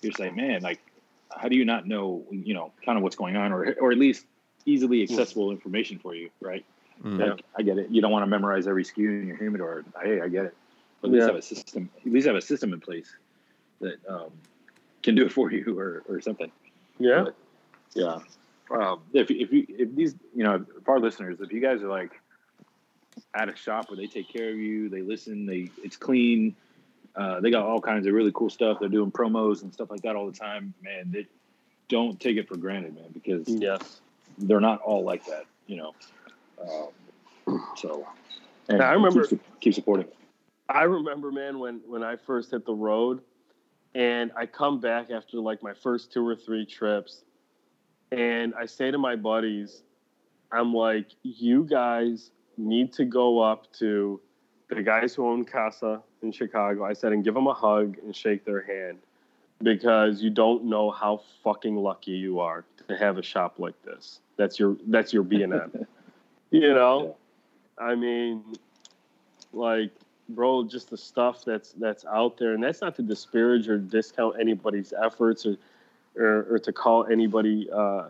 [0.00, 0.80] you're saying, man, like,
[1.30, 3.98] how do you not know, you know, kind of what's going on, or or at
[3.98, 4.26] least
[4.66, 6.64] easily accessible information for you, right?
[7.02, 7.18] Mm.
[7.18, 7.34] Yeah.
[7.56, 7.90] I get it.
[7.90, 9.84] You don't want to memorize every SKU in your humidor.
[10.02, 10.56] Hey, I get it.
[11.00, 11.18] But at Yeah.
[11.20, 11.90] least have a system.
[12.04, 13.14] At least have a system in place
[13.80, 14.30] that um,
[15.02, 16.50] can do it for you, or or something.
[16.98, 17.24] Yeah.
[17.24, 17.34] But,
[17.94, 18.18] yeah.
[18.70, 21.88] Um, if if you if these you know for our listeners, if you guys are
[21.88, 22.12] like
[23.34, 26.54] at a shop where they take care of you, they listen, they it's clean,
[27.16, 28.78] uh, they got all kinds of really cool stuff.
[28.80, 30.72] They're doing promos and stuff like that all the time.
[30.82, 31.26] Man, they
[31.88, 34.00] don't take it for granted, man, because Yes.
[34.38, 35.92] they're not all like that, you know.
[37.46, 38.06] Um, so,
[38.68, 40.06] and I remember- keep, keep supporting.
[40.68, 43.20] I remember, man, when when I first hit the road,
[43.94, 47.24] and I come back after like my first two or three trips,
[48.10, 49.82] and I say to my buddies,
[50.50, 54.20] I'm like, you guys need to go up to
[54.68, 56.84] the guys who own Casa in Chicago.
[56.84, 58.98] I said, and give them a hug and shake their hand
[59.62, 64.20] because you don't know how fucking lucky you are to have a shop like this.
[64.36, 65.72] That's your that's your B and M.
[66.52, 67.16] You know,
[67.78, 68.44] I mean,
[69.54, 69.90] like,
[70.28, 74.36] bro, just the stuff that's that's out there, and that's not to disparage or discount
[74.38, 75.56] anybody's efforts or
[76.14, 78.04] or, or to call anybody uh,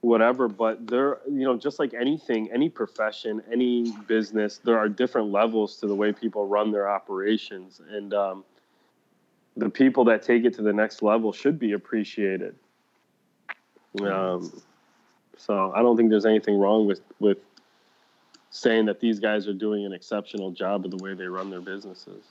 [0.00, 0.48] whatever.
[0.48, 5.76] But there, you know, just like anything, any profession, any business, there are different levels
[5.80, 8.44] to the way people run their operations, and um,
[9.58, 12.54] the people that take it to the next level should be appreciated.
[14.00, 14.62] Um,
[15.36, 17.38] so I don't think there's anything wrong with with
[18.50, 21.60] saying that these guys are doing an exceptional job of the way they run their
[21.60, 22.24] businesses.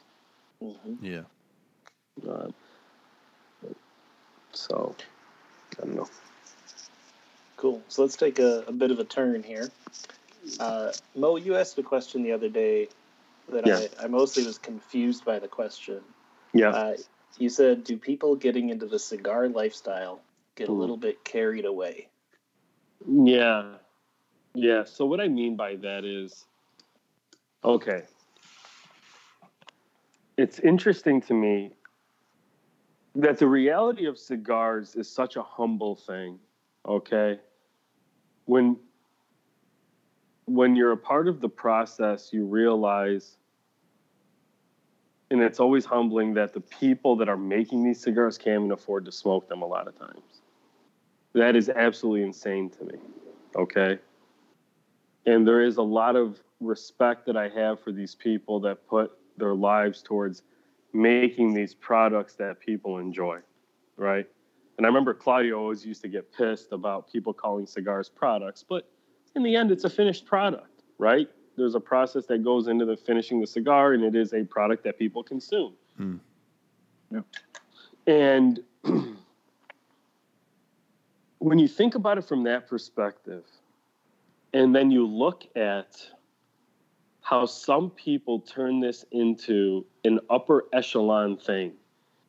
[0.64, 0.98] Mhm.
[1.02, 1.24] Yeah.
[2.28, 2.48] Uh,
[4.54, 4.96] so
[5.80, 6.10] I don't know.
[7.58, 7.84] Cool.
[7.88, 9.70] So let's take a, a bit of a turn here.
[10.60, 12.88] Uh, Mo, you asked a question the other day
[13.50, 13.88] that Yeah.
[14.00, 16.02] I, I mostly was confused by the question.
[16.54, 16.94] Yeah, Uh,
[17.38, 20.22] you said, "Do people getting into the cigar lifestyle
[20.56, 20.80] get a Hmm.
[20.80, 22.08] little bit carried away?"
[23.08, 23.76] yeah,
[24.58, 24.84] yeah.
[24.84, 26.46] So what I mean by that is,
[27.64, 28.02] okay,
[30.36, 31.74] it's interesting to me
[33.14, 36.40] that the reality of cigars is such a humble thing.
[36.88, 37.40] Okay,
[38.46, 38.78] when
[40.46, 43.38] when you're a part of the process, you realize,
[45.30, 49.06] and it's always humbling that the people that are making these cigars can't even afford
[49.06, 50.42] to smoke them a lot of times.
[51.34, 53.00] That is absolutely insane to me.
[53.56, 54.00] Okay.
[55.28, 59.12] And there is a lot of respect that I have for these people that put
[59.36, 60.42] their lives towards
[60.94, 63.40] making these products that people enjoy.
[63.98, 64.26] Right.
[64.78, 68.90] And I remember Claudio always used to get pissed about people calling cigars products, but
[69.36, 71.28] in the end, it's a finished product, right?
[71.58, 74.84] There's a process that goes into the finishing the cigar, and it is a product
[74.86, 75.74] that people consume.
[75.98, 76.18] Hmm.
[77.12, 77.22] Yeah.
[78.06, 78.60] And
[81.40, 83.44] when you think about it from that perspective,
[84.54, 85.96] and then you look at
[87.22, 91.74] how some people turn this into an upper echelon thing,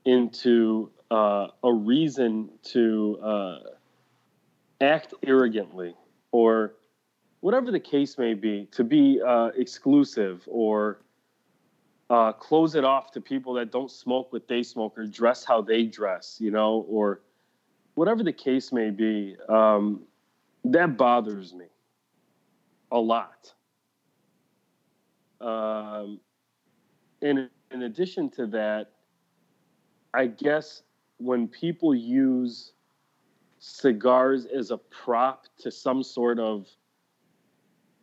[0.04, 3.58] into uh, a reason to uh,
[4.80, 5.94] act arrogantly
[6.32, 6.74] or
[7.40, 11.00] whatever the case may be, to be uh, exclusive or
[12.10, 15.62] uh, close it off to people that don't smoke what they smoke or dress how
[15.62, 17.20] they dress, you know, or
[17.94, 20.00] whatever the case may be, um,
[20.64, 21.66] that bothers me
[22.90, 23.52] a lot.
[25.40, 26.20] um,
[27.22, 28.90] in in addition to that,
[30.14, 30.82] I guess
[31.18, 32.72] when people use
[33.58, 36.66] cigars as a prop to some sort of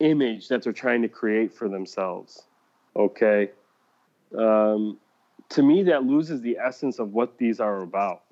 [0.00, 2.44] image that they're trying to create for themselves,
[2.94, 3.50] okay,
[4.38, 4.98] um,
[5.48, 8.22] to me that loses the essence of what these are about.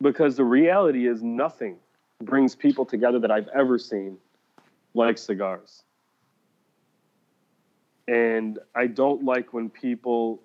[0.00, 1.76] Because the reality is nothing
[2.22, 4.18] brings people together that I've ever seen
[4.94, 5.82] like cigars.
[8.08, 10.42] And I don't like when people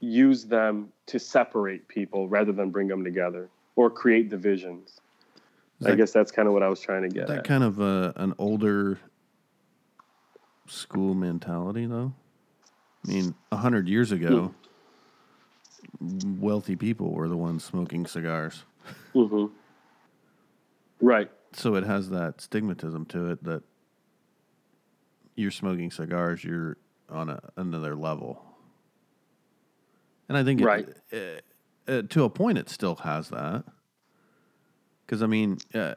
[0.00, 5.00] use them to separate people rather than bring them together or create divisions.
[5.84, 7.44] I guess that's kind of what I was trying to get that at.
[7.44, 8.98] kind of uh, an older
[10.66, 12.14] school mentality, though.
[13.04, 14.54] I mean, a hundred years ago,
[16.00, 18.64] wealthy people were the ones smoking cigars,
[19.12, 19.46] hmm
[21.00, 21.30] Right.
[21.56, 23.62] So it has that stigmatism to it that
[25.34, 26.76] you're smoking cigars, you're
[27.08, 28.42] on a, another level.
[30.28, 30.88] And I think, it- Right.
[31.12, 31.16] uh,
[31.90, 33.64] uh, to a point, it still has that.
[35.04, 35.94] Because I mean, uh,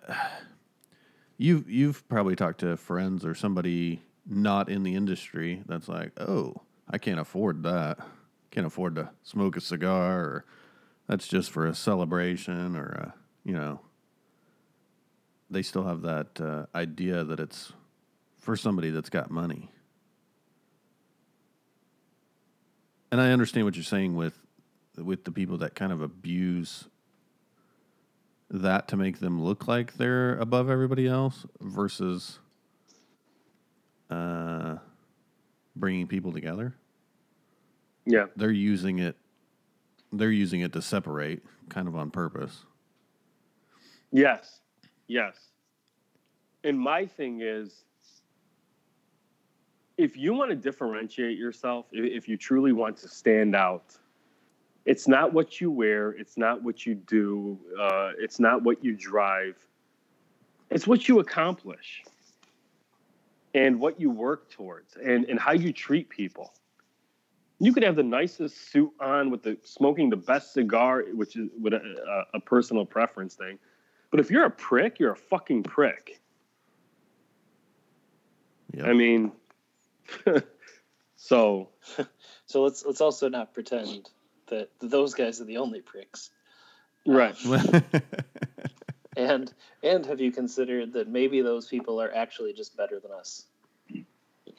[1.38, 6.62] you've you've probably talked to friends or somebody not in the industry that's like, oh,
[6.88, 7.98] I can't afford that.
[8.52, 10.46] Can't afford to smoke a cigar, or
[11.08, 13.80] that's just for a celebration, or a, you know.
[15.50, 17.74] They still have that uh, idea that it's
[18.38, 19.70] for somebody that's got money.
[23.12, 24.38] And I understand what you're saying with
[24.98, 26.86] with the people that kind of abuse
[28.52, 32.40] that to make them look like they're above everybody else versus
[34.10, 34.78] uh,
[35.76, 36.76] bringing people together.
[38.06, 38.26] Yeah.
[38.36, 39.16] They're using it.
[40.12, 42.66] They're using it to separate, kind of on purpose.
[44.12, 44.60] Yes.
[45.10, 45.36] Yes.
[46.64, 47.84] And my thing is
[49.98, 53.98] if you want to differentiate yourself, if you truly want to stand out,
[54.86, 58.96] it's not what you wear, it's not what you do, uh, it's not what you
[58.96, 59.58] drive,
[60.70, 62.04] it's what you accomplish
[63.56, 66.54] and what you work towards and, and how you treat people.
[67.60, 71.50] You could have the nicest suit on with the smoking the best cigar, which is
[71.60, 73.58] with a, a, a personal preference thing.
[74.12, 76.20] But if you're a prick, you're a fucking prick.
[78.74, 78.86] Yeah.
[78.86, 79.32] I mean,
[81.16, 81.70] so
[82.46, 84.10] So let's let's also not pretend
[84.48, 86.32] that those guys are the only pricks.
[87.06, 87.36] right.
[87.46, 87.84] Um,
[89.18, 93.46] and and have you considered that maybe those people are actually just better than us?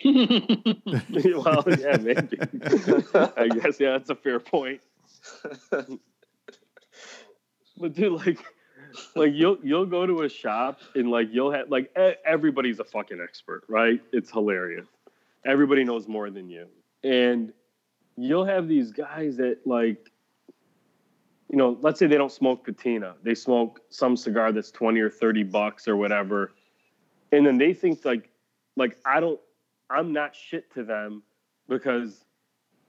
[0.04, 2.38] well, yeah, maybe.
[3.36, 4.80] I guess yeah, that's a fair point.
[7.76, 8.38] But dude, like,
[9.14, 13.20] like you'll you'll go to a shop and like you'll have like everybody's a fucking
[13.22, 14.00] expert, right?
[14.12, 14.86] It's hilarious.
[15.44, 16.66] Everybody knows more than you,
[17.02, 17.52] and
[18.16, 20.10] you'll have these guys that like,
[21.48, 25.10] you know, let's say they don't smoke patina, they smoke some cigar that's twenty or
[25.10, 26.52] thirty bucks or whatever,
[27.32, 28.30] and then they think like,
[28.76, 29.40] like I don't,
[29.88, 31.22] I'm not shit to them
[31.68, 32.24] because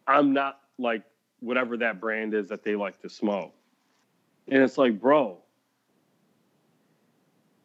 [0.07, 1.03] I'm not like
[1.39, 3.53] whatever that brand is that they like to smoke.
[4.47, 5.37] And it's like, bro,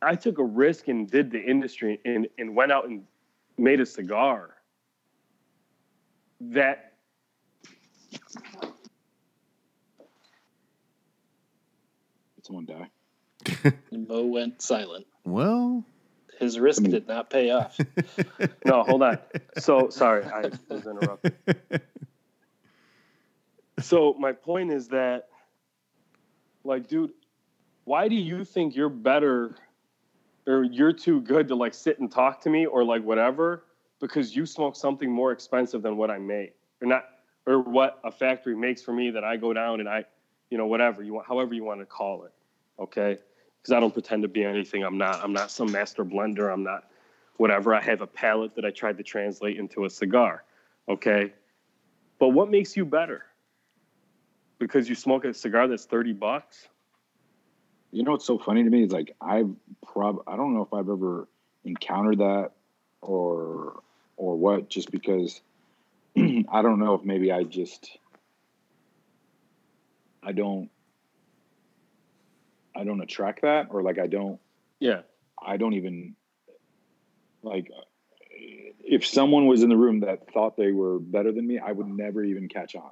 [0.03, 3.05] I took a risk and did the industry and, and went out and
[3.59, 4.51] made a cigar
[6.41, 6.93] that
[12.37, 13.73] Did someone die?
[13.93, 15.07] Mo went silent.
[15.25, 15.85] well,
[16.39, 17.79] His risk did not pay off.
[18.65, 19.19] no, hold on.
[19.59, 21.35] So sorry, I was interrupted.
[23.79, 25.29] So my point is that,
[26.65, 27.13] like, dude,
[27.85, 29.55] why do you think you're better,
[30.47, 33.65] or you're too good to like sit and talk to me, or like whatever,
[34.01, 37.05] because you smoke something more expensive than what I make, or not,
[37.47, 40.05] or what a factory makes for me that I go down and I,
[40.51, 42.33] you know, whatever you want, however you want to call it,
[42.79, 43.19] okay?
[43.61, 45.23] Because I don't pretend to be anything I'm not.
[45.23, 46.53] I'm not some master blender.
[46.53, 46.85] I'm not
[47.37, 47.75] whatever.
[47.75, 50.45] I have a palate that I tried to translate into a cigar.
[50.89, 51.33] Okay.
[52.19, 53.25] But what makes you better?
[54.59, 56.69] Because you smoke a cigar that's 30 bucks?
[57.97, 59.49] You know what's so funny to me is like I've
[59.83, 61.29] prob I don't know if I've ever
[61.65, 62.51] encountered that
[63.01, 63.81] or
[64.19, 65.41] or what just because
[66.19, 67.97] I don't know if maybe I just
[70.23, 70.69] I don't
[72.75, 74.41] I don't attract that or like I don't
[74.79, 75.01] Yeah.
[75.43, 76.17] I don't even
[77.43, 77.71] like
[78.85, 81.89] if someone was in the room that thought they were better than me, I would
[81.89, 82.91] never even catch on.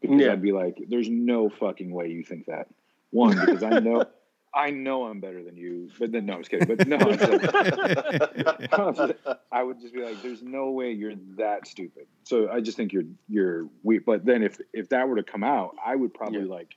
[0.00, 0.32] Because Yeah.
[0.32, 2.68] I'd be like, there's no fucking way you think that.
[3.12, 4.04] One, because I know
[4.54, 6.66] I know I'm better than you, but then no, I was kidding.
[6.68, 9.14] But no, I'm just-
[9.52, 12.92] I would just be like, "There's no way you're that stupid." So I just think
[12.92, 14.04] you're you're weak.
[14.04, 16.46] But then if if that were to come out, I would probably Yeah.
[16.54, 16.74] like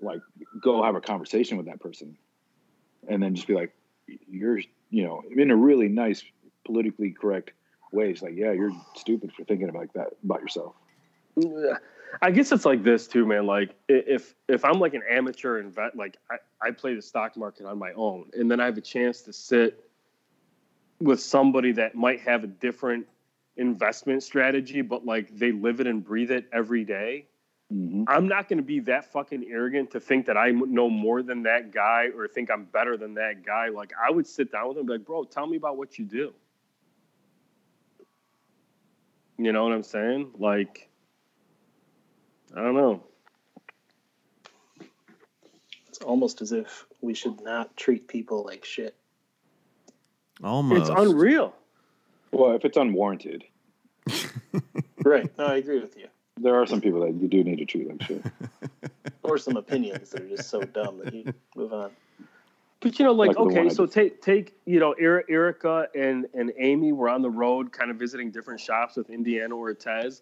[0.00, 0.20] like
[0.60, 2.16] go have a conversation with that person,
[3.08, 3.72] and then just be like,
[4.28, 4.58] "You're
[4.90, 6.24] you know in a really nice
[6.64, 7.52] politically correct
[7.92, 10.74] way." It's like, "Yeah, you're stupid for thinking about that about yourself."
[12.22, 13.46] I guess it's like this too, man.
[13.46, 16.36] Like if if I'm like an amateur invest, like I,
[16.68, 19.32] I play the stock market on my own, and then I have a chance to
[19.32, 19.88] sit
[21.00, 23.06] with somebody that might have a different
[23.56, 27.26] investment strategy, but like they live it and breathe it every day.
[27.72, 28.04] Mm-hmm.
[28.08, 31.42] I'm not going to be that fucking arrogant to think that I know more than
[31.44, 33.68] that guy or think I'm better than that guy.
[33.68, 36.34] Like I would sit down with him, like, bro, tell me about what you do.
[39.38, 40.30] You know what I'm saying?
[40.38, 40.88] Like,
[42.56, 43.02] I don't know.
[45.88, 48.94] It's almost as if we should not treat people like shit.
[50.42, 50.90] Almost.
[50.90, 51.54] It's unreal.
[52.32, 53.44] Well, if it's unwarranted,
[55.04, 55.30] Right.
[55.38, 56.06] No, I agree with you.
[56.40, 58.24] there are some people that you do need to treat like shit.
[59.22, 61.90] Or some opinions that are just so dumb that you move on.
[62.80, 66.92] But you know, like, Like okay, so take take you know, Erica and and Amy
[66.92, 70.20] were on the road, kind of visiting different shops with Indiana or Ortez.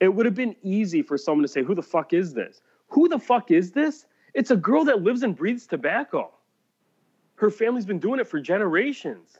[0.00, 2.62] It would have been easy for someone to say, "Who the fuck is this?
[2.88, 6.32] Who the fuck is this?" It's a girl that lives and breathes tobacco.
[7.36, 9.38] Her family's been doing it for generations.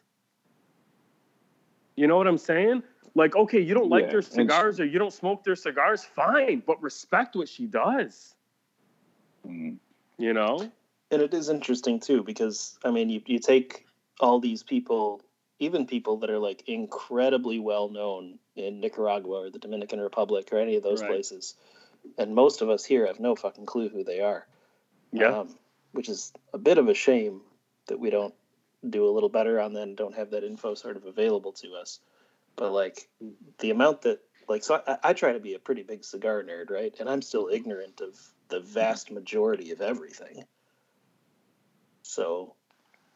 [1.96, 2.82] You know what I'm saying?
[3.14, 5.56] Like, okay, you don't like Yeah, their and she- cigars or you don't smoke their
[5.56, 8.34] cigars, fine, but respect what she does.
[9.46, 9.78] Mm.
[10.18, 10.70] You know?
[11.10, 13.86] And it is interesting too because I mean, you you take
[14.20, 15.20] all these people,
[15.60, 20.58] even people that are like incredibly well known in Nicaragua or the Dominican Republic or
[20.58, 21.10] any of those Right.
[21.10, 21.54] places,
[22.18, 24.46] and most of us here have no fucking clue who they are.
[25.12, 25.40] Yeah.
[25.40, 25.58] um,
[25.92, 27.40] which is a bit of a shame
[27.88, 28.34] that we don't
[28.88, 31.74] do a little better on that and don't have that info sort of available to
[31.74, 31.98] us.
[32.56, 33.08] But like
[33.58, 36.70] the amount that like so I, I try to be a pretty big cigar nerd,
[36.70, 36.94] right?
[37.00, 40.44] And I'm still ignorant of the vast majority of everything.
[42.02, 42.54] So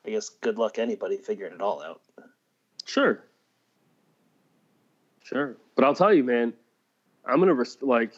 [0.07, 2.03] I guess good luck anybody figuring it all out.
[2.85, 3.25] Sure.
[5.23, 5.57] Sure.
[5.75, 6.53] But I'll tell you, man,
[7.25, 8.13] I'm going to, res- like,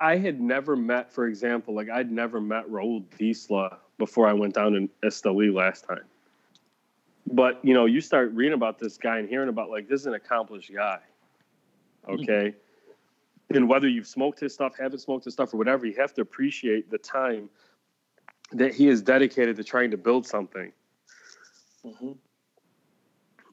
[0.00, 4.54] I- had never met, for example, like, I'd never met Raul Diesla before I went
[4.54, 6.04] down in Esteli last time.
[7.30, 10.06] But, you know, you start reading about this guy and hearing about, like, this is
[10.06, 11.00] an accomplished guy.
[12.06, 12.14] Hmm.
[12.14, 12.54] Okay.
[13.50, 16.22] And whether you've smoked his stuff, haven't smoked his stuff, or whatever, you have to
[16.22, 17.48] appreciate the time
[18.52, 20.72] that he is dedicated to trying to build something
[21.86, 22.12] hmm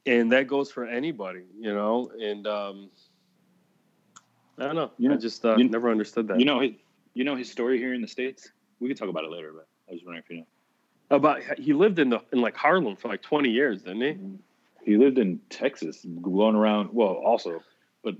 [0.06, 2.10] and that goes for anybody, you know.
[2.20, 2.90] And um,
[4.58, 4.90] I don't know.
[4.98, 6.38] You know- I just uh, you- never understood that.
[6.38, 6.72] You know his,
[7.14, 8.50] you know his story here in the states.
[8.80, 10.46] We could talk about it later, but I was wondering if you know.
[11.16, 14.18] about he lived in the in like Harlem for like twenty years, didn't he?
[14.92, 16.90] He lived in Texas, going around.
[16.92, 17.62] Well, also,
[18.02, 18.16] but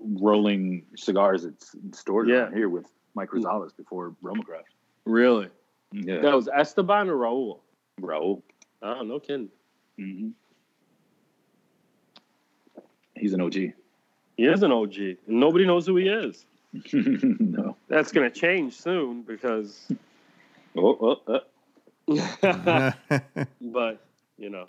[0.00, 1.52] rolling cigars at
[1.94, 2.34] stores Yeah.
[2.36, 4.64] around here with Mike Rosales before Romacraft.
[5.04, 5.48] Really?
[5.92, 7.60] Yeah, That was Esteban or Raul?
[8.00, 8.42] Raul.
[8.82, 9.48] Oh, no kidding.
[9.98, 10.28] Mm-hmm.
[13.16, 13.54] He's an OG.
[13.54, 14.94] He is an OG,
[15.26, 16.44] nobody knows who he is.
[16.92, 17.76] no.
[17.88, 19.88] That's gonna change soon because,
[20.76, 21.40] Oh, oh, uh.
[23.60, 24.04] but
[24.38, 24.66] you know,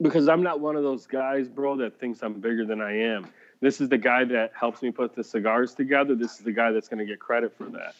[0.00, 3.28] because I'm not one of those guys, bro, that thinks I'm bigger than I am.
[3.60, 6.14] This is the guy that helps me put the cigars together.
[6.14, 7.94] This is the guy that's going to get credit for that.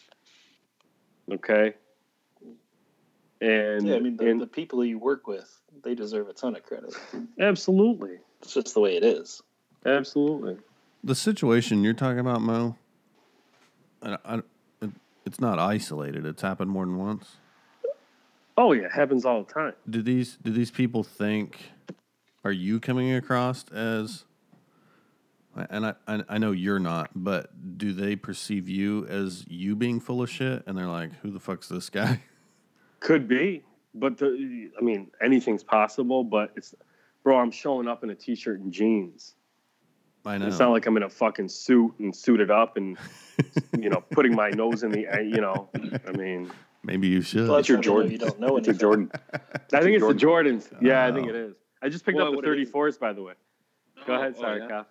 [1.30, 1.74] Okay.
[3.40, 5.48] And, Yeah, I mean the, and the people you work with,
[5.84, 6.94] they deserve a ton of credit.
[7.40, 9.42] absolutely, It's just the way it is.
[9.86, 10.56] absolutely.
[11.04, 12.76] the situation you're talking about, Mo,
[14.02, 14.34] I, I,
[14.82, 14.90] it,
[15.24, 16.26] it's not isolated.
[16.26, 17.36] It's happened more than once.
[18.56, 19.74] Oh yeah, it happens all the time.
[19.88, 21.70] Do these do these people think?
[22.44, 24.24] Are you coming across as?
[25.70, 30.00] And I, I I know you're not, but do they perceive you as you being
[30.00, 30.62] full of shit?
[30.66, 32.22] And they're like, "Who the fuck's this guy?"
[33.00, 33.62] Could be,
[33.94, 36.24] but the, I mean, anything's possible.
[36.24, 36.74] But it's,
[37.22, 39.34] bro, I'm showing up in a t-shirt and jeans.
[40.26, 40.46] I know.
[40.48, 42.98] It's not like I'm in a fucking suit and suited up and
[43.78, 45.70] you know putting my nose in the you know.
[46.06, 46.50] I mean,
[46.82, 47.48] Maybe you should.
[47.48, 48.12] Well, It's your that's how they know Jordan.
[48.12, 49.10] You don't know It's your anything.
[49.10, 49.10] Jordan.
[49.72, 50.82] I think it's the Jordans.
[50.82, 51.30] Yeah, I think Oh.
[51.30, 51.54] it is.
[51.82, 53.34] I just picked Well, up the what it is- 34s, by the way.
[54.06, 54.82] Go ahead, Oh, sorry, yeah?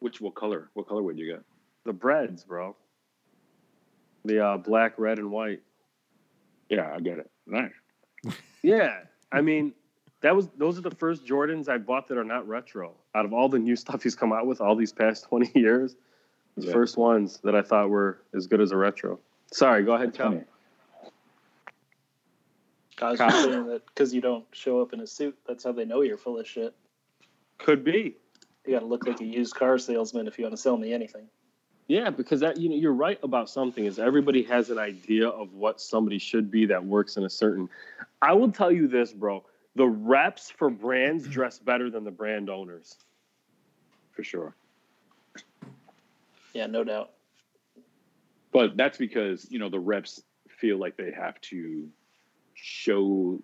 [0.00, 0.70] Which what color?
[0.74, 1.42] What color would you get?
[1.84, 2.76] The breads, bro.
[4.24, 5.62] The uh, black, red, and white.
[6.74, 7.30] Yeah, I get it.
[7.46, 7.72] Nice.
[8.62, 9.00] Yeah,
[9.30, 9.74] I mean,
[10.22, 12.94] that was those are the first Jordans I bought that are not retro.
[13.14, 15.96] Out of all the new stuff he's come out with all these past twenty years,
[16.56, 16.72] the Yeah.
[16.72, 19.20] first ones that I thought were as good as a retro.
[19.52, 20.44] Sorry, go ahead, That's Cal.
[23.02, 25.72] I was just saying that because you don't show up in a suit, that's how
[25.72, 26.74] they know you're full of shit.
[27.58, 28.16] Could be.
[28.66, 30.92] You got to look like a used car salesman if you want to sell me
[30.94, 31.28] anything.
[31.86, 35.52] Yeah, because that you know you're right about something is everybody has an idea of
[35.52, 37.68] what somebody should be that works in a certain.
[38.22, 39.44] I will tell you this, bro.
[39.76, 42.96] The reps for brands dress better than the brand owners.
[44.12, 44.54] for sure.
[46.54, 47.10] Yeah, no doubt.
[48.52, 51.88] But that's because you know the reps feel like they have to
[52.54, 53.40] show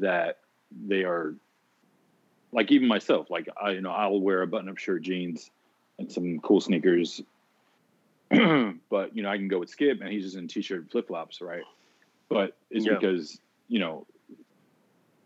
[0.00, 0.38] that
[0.86, 1.34] they are
[2.50, 3.30] like even myself.
[3.30, 5.50] Like I, you know, I'll wear a button-up shirt, jeans,
[5.98, 7.22] and some cool sneakers.
[8.90, 11.40] but you know, I can go with Skip, and he's just in t-shirt and flip-flops,
[11.40, 11.62] right?
[12.28, 12.94] But it's Yeah.
[12.94, 14.06] because you know,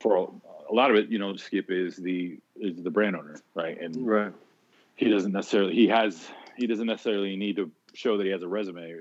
[0.00, 0.26] for a,
[0.70, 3.80] a lot of it, you know, Skip is the is the brand owner, right?
[3.80, 4.32] And Right.
[4.96, 8.48] he doesn't necessarily he has he doesn't necessarily need to show that he has a
[8.48, 8.94] resume.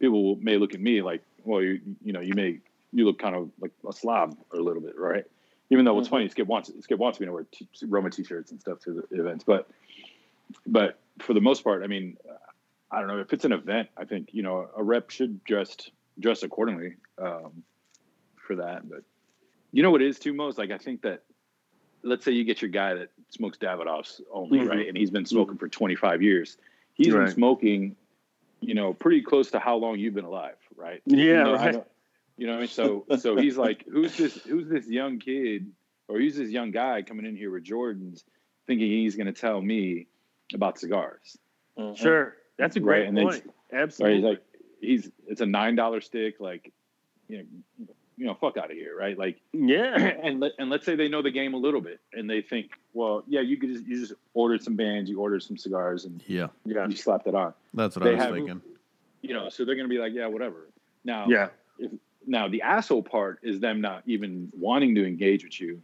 [0.00, 2.58] People may look at me like, well, you you know, you may
[2.92, 5.24] you look kind of like a slob a little bit, right?
[5.70, 6.12] Even though what's Mhm.
[6.12, 9.20] funny, Skip wants Skip wants me to wear t- Roma t-shirts and stuff to the
[9.20, 9.68] events, but
[10.66, 12.16] but for the most part, I mean,
[12.90, 13.88] I don't know if it's an event.
[13.96, 15.76] I think you know a rep should dress
[16.18, 17.62] dress accordingly um,
[18.36, 18.88] for that.
[18.88, 19.02] But
[19.72, 21.22] you know what it is too most like I think that
[22.02, 24.68] let's say you get your guy that smokes Davidoffs only, Mhm.
[24.68, 24.88] right?
[24.88, 26.56] And he's been smoking for 25 years.
[26.94, 27.24] He's Right.
[27.26, 27.96] been smoking,
[28.60, 31.02] you know, pretty close to how long you've been alive, right?
[31.06, 31.84] Yeah, You know, right.
[32.36, 32.68] you know, what I mean?
[32.68, 34.42] so so he's like, who's this?
[34.44, 35.72] Who's this young kid,
[36.06, 38.22] or who's this young guy coming in here with Jordans,
[38.66, 40.06] thinking he's going to tell me
[40.54, 41.36] about cigars?
[41.76, 41.96] Mhm.
[41.96, 42.36] Sure.
[42.58, 43.44] That's a Right, great and then- point.
[43.72, 43.80] Right?
[43.82, 44.16] Absolutely.
[44.16, 44.42] He's like,
[44.80, 46.72] he's it's a nine dollar stick, like,
[47.28, 47.44] you know,
[48.16, 49.16] you know, fuck out of here, right?
[49.16, 49.94] Like, yeah.
[50.22, 52.72] and let and let's say they know the game a little bit, and they think,
[52.94, 56.22] well, yeah, you could just you just ordered some bands, you ordered some cigars, and
[56.26, 56.86] Yeah, Yeah.
[56.88, 57.54] you slapped it on.
[57.74, 58.60] that's what They I was have- thinking.
[59.22, 60.68] You know, so they're gonna be like, yeah, whatever.
[61.04, 61.48] Now, Yeah.
[61.78, 61.90] If,
[62.26, 65.80] now the asshole part is them not even wanting to engage with you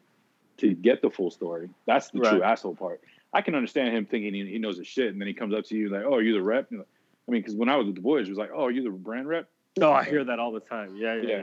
[0.59, 1.69] to get the full story.
[1.87, 3.01] That's the true asshole part.
[3.35, 5.65] I can understand him thinking he, he knows his shit, and then he comes up
[5.67, 6.87] to you like, "Oh, are you the rep?" Like-
[7.27, 8.83] I mean, because when I was with the boys, it was like, "Oh, are you
[8.83, 10.97] the brand rep?" No, I hear that all the time.
[10.97, 11.29] Yeah, yeah.
[11.29, 11.43] Yeah.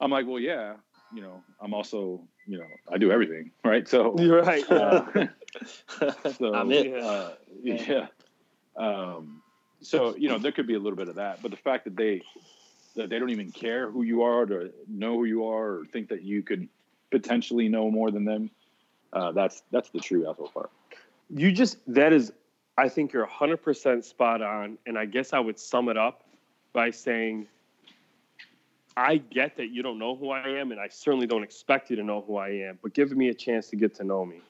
[0.00, 0.74] I'm like, "Well, yeah."
[1.14, 3.86] You know, I'm also, you know, I do everything, right?
[3.86, 4.16] So.
[4.18, 4.64] You're right.
[4.70, 5.04] uh,
[6.38, 6.94] so I'm it.
[6.94, 7.30] Uh,
[7.62, 8.06] yeah.
[8.76, 9.42] Um,
[9.80, 11.96] so you know, there could be a little bit of that, but the fact that
[11.96, 12.22] they
[12.94, 16.08] that they don't even care who you are, to know who you are, or think
[16.10, 16.68] that you could
[17.10, 18.50] potentially know more than them,
[19.12, 20.70] uh, that's that's the true asshole part.
[21.34, 22.32] You just that is
[22.78, 26.24] i think you're 100% spot on and i guess i would sum it up
[26.72, 27.46] by saying
[28.96, 31.96] i get that you don't know who i am and i certainly don't expect you
[31.96, 34.40] to know who i am but giving me a chance to get to know me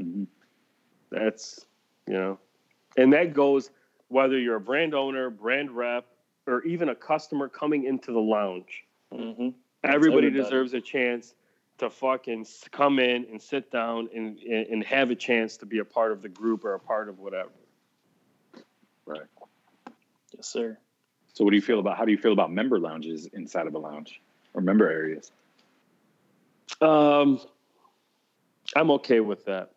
[0.00, 0.26] Mhm.
[1.10, 1.66] that's
[2.06, 2.38] you know
[2.96, 3.70] and that goes
[4.08, 6.06] whether you're a brand owner brand rep
[6.46, 9.54] or even a customer coming into the lounge Mhm.
[9.84, 10.30] everybody, everybody.
[10.30, 11.34] deserves a chance
[11.78, 15.84] to fucking come in and sit down and, and have a chance to be a
[15.84, 17.50] part of the group or a part of whatever.
[19.06, 19.20] Right.
[20.36, 20.78] Yes, sir.
[21.34, 23.74] So, what do you feel about how do you feel about member lounges inside of
[23.74, 24.20] a lounge
[24.54, 25.30] or member areas?
[26.80, 27.40] Um,
[28.76, 29.70] I'm okay with that.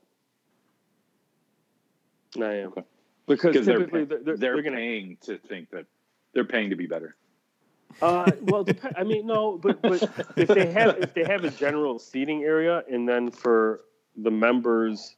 [2.38, 2.84] I am Okay.
[3.28, 4.78] because they're typically they're, they're, they're they're gonna.
[4.78, 5.86] paying to think that
[6.34, 7.16] they're paying to be better.
[8.02, 10.02] Uh, well, dep- I mean, no, but but
[10.38, 13.82] if they have if they have a general seating area, and then for
[14.16, 15.16] the members,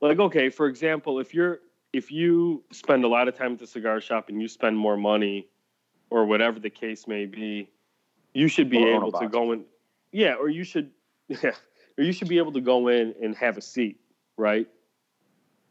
[0.00, 1.60] like okay, for example, if you're
[1.92, 4.96] if you spend a lot of time at the cigar shop and you spend more
[4.96, 5.48] money,
[6.10, 7.70] or whatever the case may be,
[8.34, 9.64] you should be Or able to go in,
[10.12, 10.90] yeah, or you should,
[11.28, 11.52] yeah,
[11.96, 14.00] or you should be able to go in and have a seat,
[14.36, 14.68] right,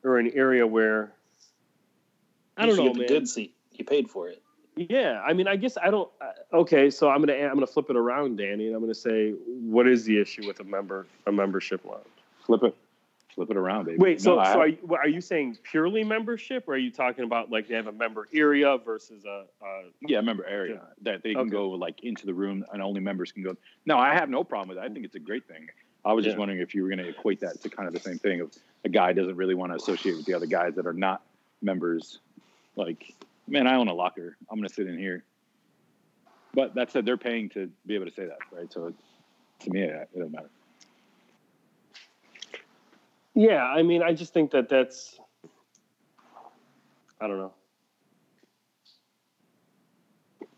[0.04, 1.14] or an area where.
[2.60, 3.08] I You don't should know, get the man.
[3.08, 3.54] good seat.
[3.74, 4.42] You paid for it.
[4.78, 6.10] Yeah, I mean, I guess I don't.
[6.22, 9.32] Uh, okay, so I'm gonna I'm gonna flip it around, Danny, and I'm gonna say,
[9.32, 12.06] what is the issue with a member a membership lounge?
[12.46, 12.76] Flip it,
[13.34, 13.98] flip it around, baby.
[13.98, 17.24] Wait, so No, so are you, are you saying purely membership, or are you talking
[17.24, 19.46] about like they have a member area versus a?
[19.62, 21.50] a Yeah, member area that they can Okay.
[21.50, 23.56] go like into the room and only members can go.
[23.86, 24.82] No, I have no problem with it.
[24.90, 25.68] I think it's a great thing.
[26.06, 26.40] I was just Yeah.
[26.40, 28.52] wondering if you were going to equate that to kind of the same thing of
[28.86, 31.22] a guy doesn't really want to associate with the other guys that are not
[31.62, 32.20] members.
[32.78, 33.14] Like,
[33.48, 34.38] man, I own a locker.
[34.50, 35.24] I'm going to sit in here.
[36.54, 38.72] But that said, they're paying to be able to say that, right?
[38.72, 38.94] So
[39.60, 40.50] to me, it doesn't matter.
[43.36, 45.20] yeah, I mean, I just think that that's.
[47.20, 47.54] I don't know.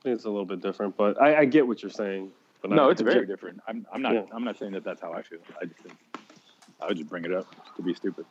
[0.06, 2.32] It's a little bit different, but I, I get what you're saying.
[2.62, 3.60] But No, I, it's very different.
[3.68, 4.14] I'm, I'm not.
[4.14, 4.24] Yeah.
[4.34, 5.40] I'm not saying that that's how I feel.
[5.62, 5.98] I just think
[6.82, 8.26] I would just bring it up to be stupid.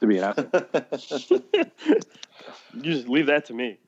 [0.00, 0.24] to be an
[0.92, 1.42] asshole.
[2.74, 3.78] You just leave that to me.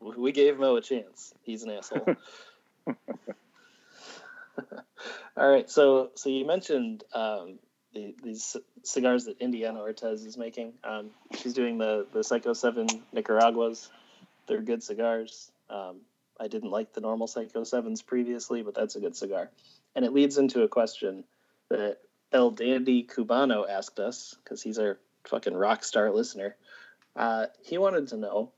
[0.00, 1.34] We gave Mo a chance.
[1.42, 2.16] He's an asshole.
[5.36, 7.58] All right, so so you mentioned um,
[7.94, 10.72] the, these c- cigars that Indiana Ortez is making.
[10.84, 13.90] Um, she's doing the the Psyko Seven Nicaraguas.
[14.46, 15.50] They're good cigars.
[15.68, 16.00] Um,
[16.38, 19.50] I didn't like the normal Psyko Sevens previously, but that's a good cigar.
[19.94, 21.24] And it leads into a question
[21.68, 21.98] that
[22.32, 26.56] El Dandy Cubano asked us because he's our fucking rock star listener.
[27.16, 28.52] Uh, he wanted to know.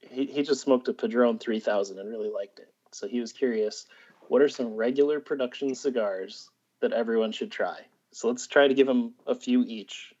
[0.00, 2.72] He, he just smoked a Padron 3000 and really liked it.
[2.92, 3.86] So he was curious
[4.28, 6.50] what are some regular production cigars
[6.80, 7.78] that everyone should try?
[8.12, 10.14] So let's try to give them a few each,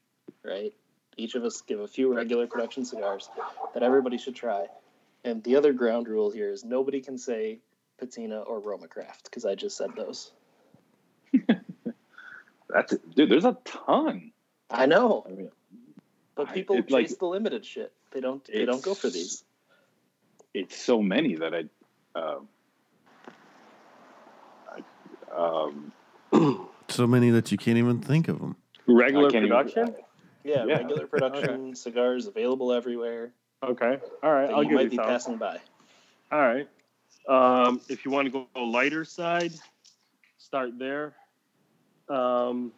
[0.44, 0.72] right?
[1.16, 3.28] Each of us give a few regular production cigars
[3.74, 4.66] that everybody should try.
[5.24, 7.60] And the other ground rule here is nobody can say
[7.98, 10.32] Patina or Roma Craft because I just said those.
[12.68, 13.14] That's it.
[13.14, 13.30] dude.
[13.30, 14.32] There's a ton.
[14.70, 15.50] I know, I mean,
[16.38, 17.92] but I- people it, chase like- the limited shit.
[18.12, 18.42] They don't.
[18.46, 19.44] They don't go for these.
[20.54, 22.48] it's so many that I, um,
[24.66, 24.82] I
[25.36, 25.92] um,
[26.88, 28.56] So many that you can't even think of them.
[28.86, 29.94] Regular I can't even- production?
[30.44, 30.76] Yeah, Yeah.
[30.78, 33.32] regular production cigars available everywhere
[33.62, 33.98] Okay.
[34.22, 34.46] All right.
[34.46, 35.04] that I'll you give might you be some.
[35.04, 35.58] passing by.
[36.32, 36.68] All right.
[37.28, 39.52] Um, if you want to go lighter side,
[40.38, 41.12] start there.
[42.08, 42.72] Um,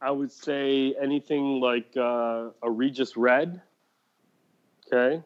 [0.00, 3.60] I would say anything like uh, a Regius Red,
[4.86, 5.22] okay,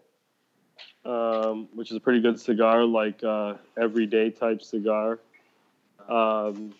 [1.05, 5.19] um, which is a pretty good cigar, like uh, everyday type cigar.
[6.09, 6.75] Um,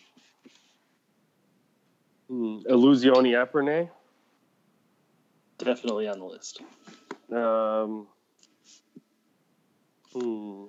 [2.29, 3.89] Illusione Epernay.
[5.57, 6.61] Definitely on the list.
[7.31, 8.07] Um,
[10.13, 10.65] hmm.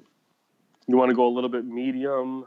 [0.86, 2.46] You want to go a little bit medium,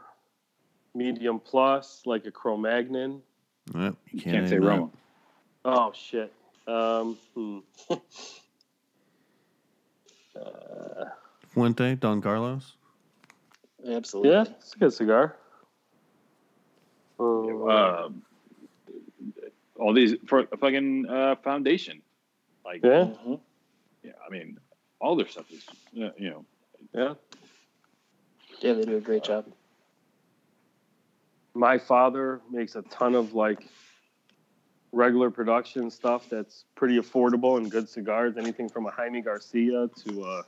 [0.94, 3.22] medium plus, like a Cro-Magnon.
[3.72, 4.68] Yep, you you can't, can't say name that.
[4.68, 4.90] Roma.
[5.64, 6.32] Oh shit.
[6.66, 7.58] Um, hmm.
[10.36, 11.04] uh,
[11.48, 12.76] Fuente, Don Carlos.
[13.86, 14.32] Absolutely.
[14.32, 15.36] yeah, it's a good cigar.
[17.18, 18.22] Um, Um,
[19.76, 22.02] all these for a fucking uh, foundation,
[22.64, 23.40] like yeah, Mhm.
[24.02, 24.58] yeah, I mean,
[25.00, 25.66] all their stuff is
[26.02, 26.44] uh, you know
[26.94, 27.14] yeah.
[28.60, 29.46] Yeah, they do a great job.
[31.54, 33.68] My father makes a ton of like
[34.92, 38.36] regular production stuff that's pretty affordable and good cigars.
[38.36, 40.42] Anything from a Jaime Garcia to a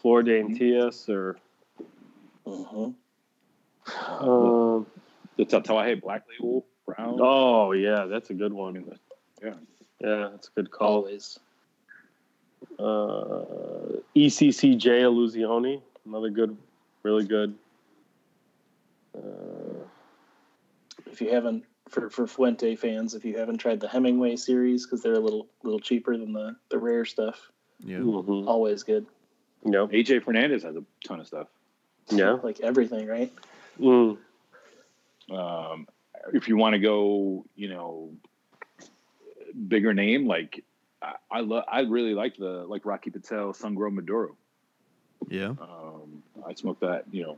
[0.00, 1.36] Flor de Antillas or
[2.44, 2.90] hmm
[4.20, 4.86] um,
[5.36, 7.18] the Tatuaje Black Label Brown.
[7.20, 8.84] oh yeah, that's a good one.
[9.42, 9.54] yeah,
[10.00, 10.96] Yeah, that's a good call.
[10.96, 11.38] Always.
[12.78, 16.56] Uh, ECCJ Illusione, another good,
[17.02, 17.54] really good.
[19.16, 19.84] Uh,
[21.06, 25.02] If you haven't, for for Fuente fans, if you haven't tried the Hemingway series because
[25.02, 27.50] they're a little little cheaper than the the rare stuff,
[27.80, 27.98] Yeah.
[27.98, 28.46] mhm.
[28.46, 29.06] always good.
[29.64, 29.90] Yep.
[29.90, 31.48] AJ Fernandez has a ton of stuff.
[32.10, 32.32] Yeah.
[32.42, 33.32] Like everything, right?
[33.80, 34.18] Mm.
[35.30, 35.88] Um,
[36.32, 38.10] if you want to go, you know,
[39.68, 40.62] bigger name, like
[41.02, 44.36] I, I love, I really like the like Rocky Patel Sun Grown Maduro.
[45.28, 45.54] Yeah.
[45.60, 47.36] Um, I smoked that, you know.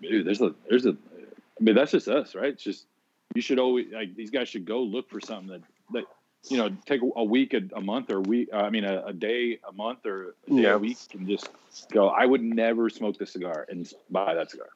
[0.00, 2.52] Dude, there's a, there's a, I mean, that's just us, right?
[2.52, 2.86] It's just
[3.34, 6.04] you should always like these guys should go look for something that that
[6.50, 8.48] you know take a week, a, a month, or a week.
[8.52, 10.74] Uh, I mean, a, a day, a month, or a day, Yeah.
[10.74, 11.48] a week, and just
[11.90, 12.08] go.
[12.08, 14.68] I would never smoke this cigar and buy that cigar,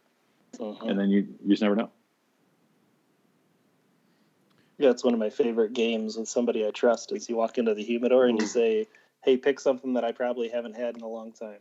[0.59, 0.89] Mhm.
[0.91, 1.91] and then you you just never know.
[4.79, 7.13] Yeah, it's one of my favorite games with somebody I trust.
[7.13, 8.87] Is you walk into the humidor and you say,
[9.25, 11.59] "Hey, pick something that I probably haven't had in a long time,"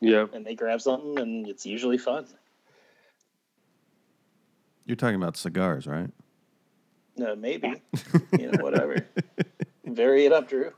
[0.00, 0.26] Yeah.
[0.32, 2.26] and they grab something, and it's usually fun.
[4.86, 6.10] You're talking about cigars, right?
[7.16, 7.82] No, maybe,
[8.38, 8.96] you know, whatever.
[9.84, 10.72] Vary it up, Drew.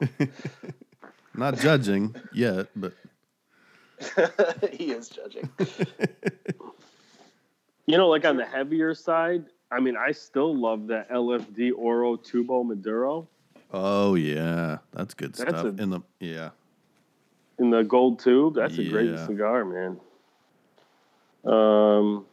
[1.34, 2.92] Not judging yet, but
[4.72, 5.48] he is judging.
[7.86, 12.16] You know, like on the heavier side, I mean, I still love that LFD Oro
[12.16, 13.28] Tubo Maduro
[13.72, 15.78] oh yeah, that's good That's stuff.
[15.78, 16.50] a- In the yeah,
[17.58, 18.54] in the gold tube.
[18.54, 20.00] That's a great cigar, man.
[21.44, 22.26] Um,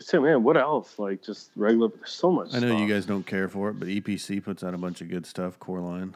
[0.00, 0.98] so man, what else?
[0.98, 1.88] Like just regular.
[1.88, 2.54] There's so much.
[2.54, 5.08] I know you guys don't care for it, but EPC puts out a bunch of
[5.08, 5.58] good stuff.
[5.58, 6.14] Core line,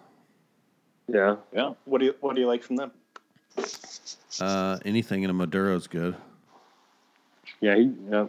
[1.08, 1.36] Yeah.
[1.52, 2.92] Yeah, What do you What do you like from them?
[4.40, 6.16] uh, anything in a Maduro is good.
[7.60, 7.76] Yeah.
[7.76, 8.26] He, yeah.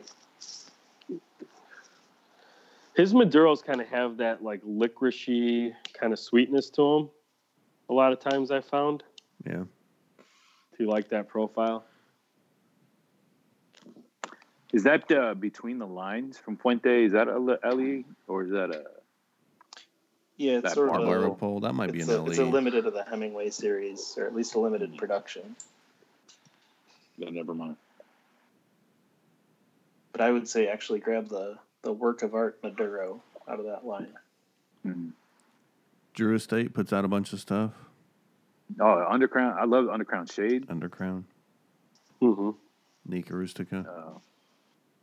[2.96, 5.74] His Maduros kind of have that like licoricey
[6.04, 7.10] kind of sweetness to them.
[7.90, 9.04] A lot of times I found.
[9.46, 9.64] Yeah,
[10.74, 11.86] If you like that profile.
[14.74, 17.06] Is that uh, between the lines from Fuente?
[17.06, 18.84] Is that a LE or is that a?
[20.36, 21.60] Yeah, it's That sort of a, Barbaro pole.
[21.62, 22.30] That might be it's, an a, LE.
[22.32, 25.56] it's a limited of the Hemingway series, or at least a limited production.
[27.18, 27.78] Yeah, never mind.
[30.12, 33.86] But I would say actually grab the the work of art Maduro out of that
[33.86, 34.14] line.
[34.86, 35.12] Mhm.
[36.14, 37.72] Drew Estate puts out a bunch of stuff.
[38.80, 39.56] Oh, Undercrown.
[39.58, 40.68] I love Undercrown Shade.
[40.68, 41.24] Undercrown,
[42.22, 42.52] hmm
[43.06, 43.86] Nica Rustica.
[43.88, 44.20] Uh,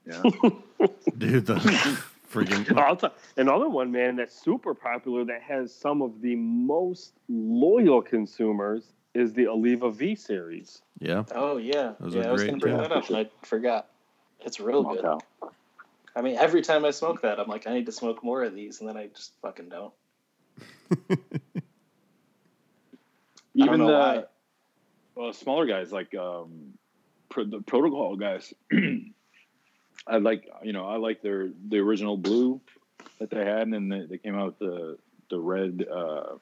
[0.07, 0.23] yeah.
[1.19, 1.55] Dude, the
[2.33, 2.99] freaking I'll
[3.37, 9.33] another one, man, that's super popular that has some of the most loyal consumers is
[9.33, 10.83] the Oliva V series.
[11.01, 11.25] yeah.
[11.35, 12.29] Oh yeah, Those are yeah.
[12.29, 12.83] I was great, gonna bring too.
[12.83, 13.89] that up, and I forgot.
[14.41, 15.03] It's real good.
[15.03, 15.23] Motel.
[16.17, 18.55] I mean, every time I smoke that, I'm like, I need to smoke more of
[18.55, 19.93] these, and then I just fucking don't.
[23.59, 24.25] I don't Even the why.
[25.15, 26.75] well, smaller guys like um,
[27.29, 28.53] pro, the protocol guys.
[30.07, 32.61] I like you know I like their the original blue
[33.19, 35.87] that they had, and then they, they came out with the the red.
[35.91, 36.37] Uh,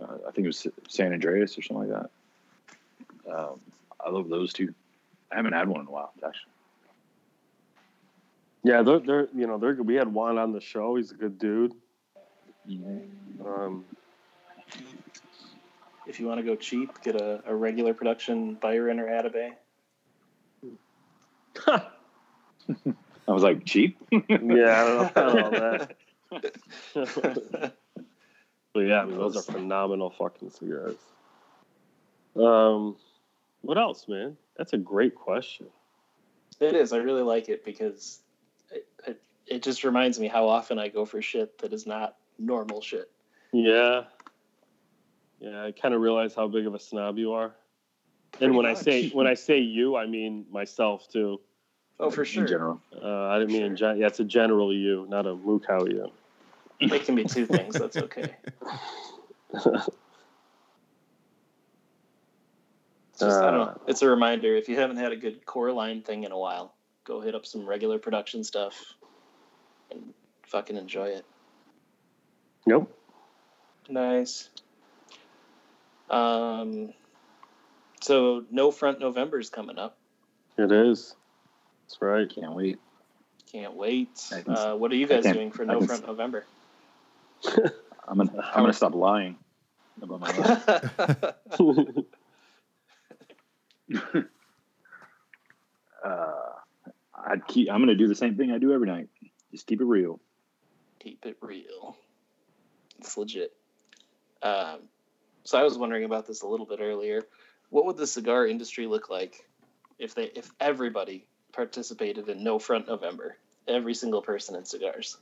[0.00, 3.32] uh, I think it was San Andreas or something like that.
[3.32, 3.60] Um,
[4.04, 4.72] I love those two.
[5.32, 6.52] I haven't had one in a while, actually.
[8.62, 10.96] Yeah, they're, they're you know they're we had Juan on the show.
[10.96, 11.74] He's a good dude.
[12.68, 13.84] Um,
[16.06, 19.52] If you want to go cheap, get a, a regular production Byron or Atabey.
[21.66, 23.98] I was like cheap.
[24.10, 25.96] yeah, I don't know about all that.
[28.72, 30.96] But yeah, I mean, those are phenomenal fucking cigars.
[32.36, 32.96] Um,
[33.62, 34.36] what else, man?
[34.56, 35.66] That's a great question.
[36.60, 36.92] It is.
[36.92, 38.20] I really like it because
[38.70, 42.16] it, it, it just reminds me how often I go for shit that is not
[42.40, 43.10] normal shit.
[43.52, 44.04] Yeah,
[45.40, 45.64] yeah.
[45.64, 47.54] I kind of realize how big of a snob you are.
[48.34, 51.40] And Pretty when I say when I say you, I mean myself too.
[51.98, 52.44] Oh, for sure.
[52.44, 52.80] In general.
[53.00, 56.10] Uh, I didn't mean in gen- yeah, it's a general you, not a Mukau you.
[56.80, 57.74] It can be two things.
[57.74, 58.34] That's okay.
[63.20, 63.80] It's just, I don't know.
[63.86, 64.56] It's a reminder.
[64.56, 66.72] If you haven't had a good core line thing in a while,
[67.04, 68.94] go hit up some regular production stuff
[69.90, 70.14] and
[70.46, 71.26] fucking enjoy it.
[72.66, 72.96] Nope.
[73.88, 74.48] Nice.
[76.08, 76.92] Um,
[78.00, 79.96] so no front November's coming up.
[80.58, 81.14] It is.
[81.86, 82.28] That's right.
[82.28, 82.78] Can't wait.
[83.50, 84.10] Can't wait.
[84.30, 86.44] Can- Uh, what are you guys can- doing for no can- front November?
[88.06, 89.36] I'm gonna I'm gonna stop lying
[90.02, 90.68] about my life.
[96.04, 96.32] uh,
[97.26, 97.70] I'd keep.
[97.70, 99.08] I'm gonna do the same thing I do every night.
[99.52, 100.20] Just keep it real.
[101.00, 101.96] Keep it real.
[103.00, 103.52] It's legit.
[104.42, 104.80] Um,
[105.44, 107.22] so I was wondering about this a little bit earlier.
[107.70, 109.46] What would the cigar industry look like
[109.98, 113.36] if they if everybody participated in No Front November?
[113.66, 115.16] Every single person in cigars.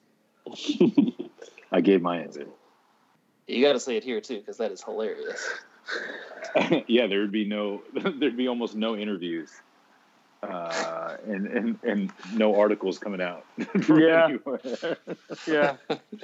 [1.72, 2.46] I gave my answer.
[3.46, 5.46] You got to say it here too, because that is hilarious.
[6.86, 7.82] yeah, there would be no.
[7.94, 9.50] There'd be almost no interviews.
[10.42, 13.44] Uh, and, and and no articles coming out.
[13.88, 14.36] Yeah.
[15.46, 15.76] yeah,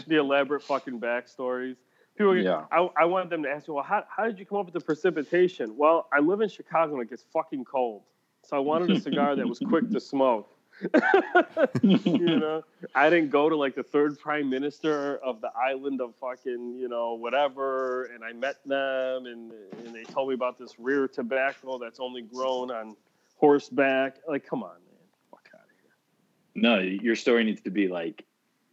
[0.06, 1.76] the elaborate fucking backstories.
[2.16, 2.64] People, Yeah.
[2.70, 4.74] I, I wanted them to ask me, well, how, how did you come up with
[4.74, 5.76] the precipitation?
[5.76, 8.02] Well, I live in Chicago and it gets fucking cold,
[8.42, 10.48] so I wanted a cigar that was quick to smoke.
[11.82, 12.62] you know,
[12.94, 16.88] I didn't go to like the third prime minister of the island of fucking, you
[16.88, 19.52] know, whatever, and I met them, and
[19.84, 22.96] and they told me about this rare tobacco that's only grown on
[23.36, 24.16] horseback.
[24.28, 24.98] Like, come on, man,
[25.30, 26.62] fuck out of here.
[26.62, 28.24] No, your story needs to be like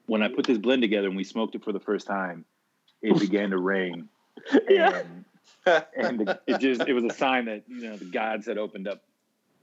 [0.06, 2.46] when I put this blend together and we smoked it for the first time.
[3.02, 4.08] It began to rain,
[4.70, 5.04] Yeah.
[5.66, 8.88] and, and it just it was a sign that you know the gods had opened
[8.88, 9.04] up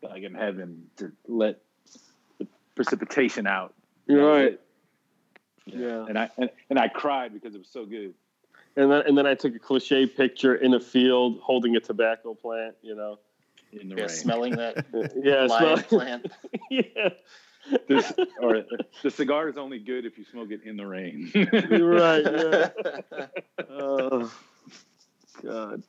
[0.03, 1.61] like in heaven to let
[2.39, 3.75] the precipitation out.
[4.07, 4.45] You're right.
[4.53, 4.61] it.
[5.67, 6.07] Yeah.
[6.09, 8.15] and I and, and I cried because it was so good.
[8.77, 12.35] And then and then I took a cliche picture in a field holding a tobacco
[12.35, 13.19] plant, you know.
[13.73, 14.87] In the yeah, rain, smelling that
[15.23, 16.33] Yeah, live smell- plant.
[16.71, 17.09] yeah.
[17.87, 18.65] This- or
[19.03, 21.31] the cigar is only good if you smoke it in the rain.
[21.35, 22.25] You're right.
[22.25, 23.27] Yeah.
[23.81, 24.33] Oh,
[25.43, 25.83] God.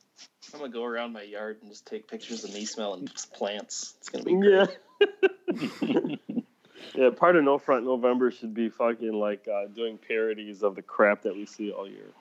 [0.52, 3.94] I'm gonna go around my yard and just take pictures of me smelling plants.
[3.98, 4.66] It's gonna be Yeah.
[6.94, 10.82] Yeah, part of No Front November should be fucking like uh, doing parodies of the
[10.82, 12.12] crap that we see all year.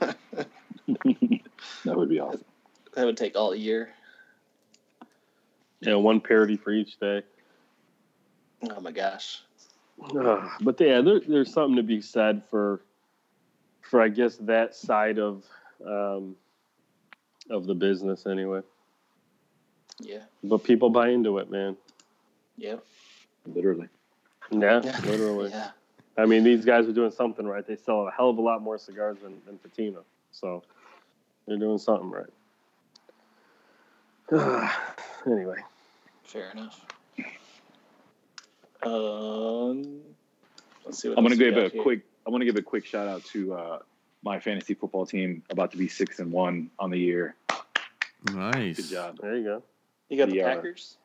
[0.00, 0.16] that
[1.84, 2.44] would be awesome.
[2.94, 3.90] that would take all year.
[5.82, 7.22] Yeah, one parody for each day.
[8.70, 9.42] Oh my gosh.
[10.16, 12.80] Ugh, but yeah, there, there's something to be said for,
[13.82, 15.44] for I guess that side of,
[15.84, 16.36] um,
[17.50, 18.60] of the business anyway.
[20.00, 20.22] Yeah.
[20.44, 21.76] But people buy into it, man.
[22.58, 22.84] Yep.
[23.46, 23.88] Literally.
[24.52, 25.00] Yeah, Yeah.
[25.04, 25.50] literally.
[25.50, 25.70] Yeah.
[26.16, 27.66] I mean, these guys are doing something right.
[27.66, 29.98] They sell a hell of a lot more cigars than, than Patina.
[30.30, 30.62] So
[31.46, 32.30] they're doing something right.
[35.26, 35.56] anyway.
[36.32, 36.80] Fair enough.
[38.82, 40.00] Um,
[40.86, 41.82] let's see what I'm gonna give a here.
[41.82, 42.00] quick.
[42.26, 43.78] I want to give a quick shout out to uh,
[44.22, 47.34] my fantasy football team, about to be six and one on the year.
[48.32, 48.76] Nice.
[48.76, 49.18] Good job.
[49.20, 49.62] There you go.
[50.08, 50.96] You got the the, uh, Packers.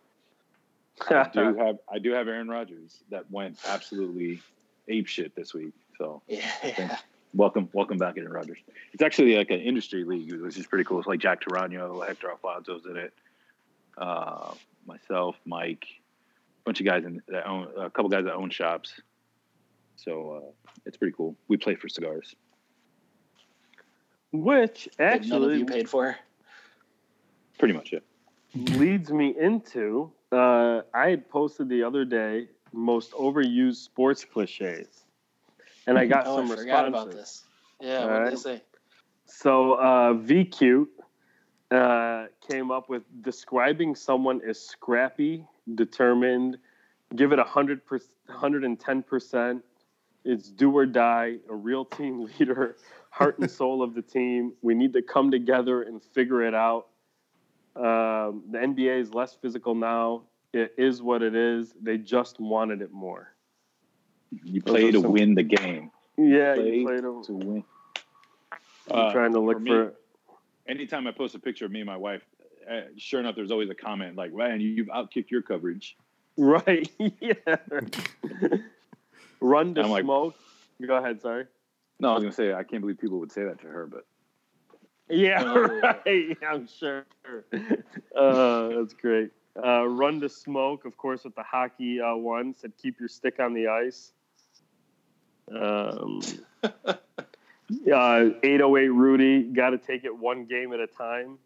[1.09, 4.39] I do have I do have Aaron Rodgers that went absolutely
[4.88, 5.73] ape shit this week.
[5.97, 6.99] So Yeah.
[7.34, 8.59] welcome welcome back, Aaron Rodgers.
[8.93, 10.99] It's actually like an industry league, which is pretty cool.
[10.99, 13.13] It's like Jack Toraño, Hector Alfonso's in it.
[13.97, 14.53] Uh,
[14.88, 18.94] myself, Mike, a bunch of guys in that own a couple guys that own shops.
[19.96, 20.52] So uh,
[20.86, 21.36] it's pretty cool.
[21.48, 22.36] We play for cigars.
[24.32, 26.16] Which That none of actually you paid for.
[27.58, 28.04] Pretty much it.
[28.54, 35.06] leads me into uh, I had posted the other day most overused sports cliches,
[35.88, 36.90] and I got Oh, I some forgot responses.
[36.94, 37.44] about this.
[37.82, 38.30] Yeah, All what did right.
[38.32, 38.62] they say?
[39.26, 40.88] So uh, VQ
[41.72, 45.45] uh, came up with describing someone as scrappy,
[45.76, 46.57] determined,
[47.15, 47.82] give it a hundred
[48.30, 49.63] hundred and ten percent.
[50.24, 52.76] It's do or die, a real team leader,
[53.09, 54.53] heart and soul of the team.
[54.61, 56.88] We need to come together and figure it out.
[57.76, 60.24] Um, the NBA is less physical now.
[60.53, 61.74] It is what it is.
[61.82, 63.34] They just wanted it more.
[64.43, 65.91] You play to some- win the game.
[66.18, 67.63] Yeah, Play you play a, to win.
[68.89, 69.93] I'm trying to look for me- for.
[70.68, 72.22] Anytime I post a picture of me and my wife,
[72.70, 75.97] uh, sure enough, there's always a comment like, "Man, you've outkicked your coverage."
[76.38, 76.89] Right.
[77.20, 77.34] yeah.
[79.39, 80.36] Run to I'm like- smoke.
[80.86, 81.22] Go ahead.
[81.22, 81.45] Sorry.
[81.99, 84.05] No, I was gonna say I can't believe people would say that to her, but
[85.09, 85.41] Yeah.
[85.45, 85.80] Oh.
[86.05, 86.38] Right.
[86.47, 87.05] I'm sure.
[88.15, 89.32] Uh, that's great.
[89.55, 93.39] Uh, run to smoke, of course, with the hockey uh, one said, "Keep your stick
[93.39, 94.11] on the ice."
[95.49, 96.20] Um,
[97.72, 101.38] uh, 808 Rudy, got to take it one game at a time.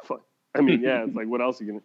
[0.54, 1.82] I mean, yeah, it's like what else are you gonna?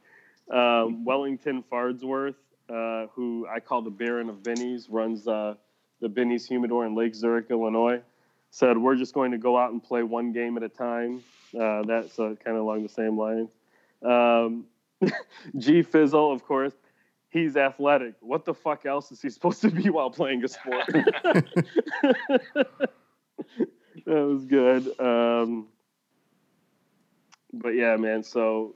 [0.51, 2.35] Um, Wellington Fardsworth,
[2.69, 5.55] uh, who I call the Baron of Benny's, runs uh,
[5.99, 8.01] the Benny's Humidor in Lake Zurich, Illinois.
[8.49, 11.23] Said we're just going to go out and play one game at a time.
[11.57, 13.47] Uh, that's uh, kind of along the same line.
[14.03, 14.65] Um,
[15.57, 16.73] G Fizzle, of course,
[17.29, 18.15] he's athletic.
[18.19, 20.89] What the fuck else is he supposed to be while playing a sport?
[24.05, 24.99] that was good.
[24.99, 25.67] Um,
[27.53, 28.23] but yeah, man.
[28.23, 28.75] So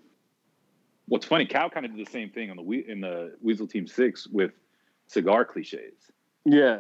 [1.08, 3.68] what's funny, Cal kind of did the same thing on the we- in the Weasel
[3.68, 4.52] Team Six with
[5.08, 5.94] cigar cliches,
[6.46, 6.80] yeah,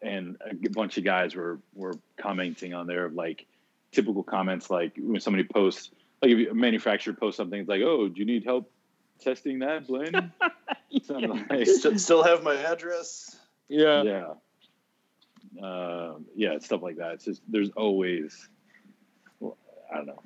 [0.00, 3.46] and a bunch of guys were were commenting on there of like
[3.92, 5.90] typical comments like when somebody posts
[6.22, 8.70] like if a manufacturer posts something, it's like, "Oh, do you need help
[9.20, 10.30] testing that blend?"
[11.04, 13.38] Something like- Still, still have my address.
[13.68, 14.26] yeah, yeah,
[15.60, 17.12] uh, yeah, stuff like that.
[17.14, 18.48] It's just there's always,
[19.40, 19.56] well,
[19.92, 20.22] I don't know.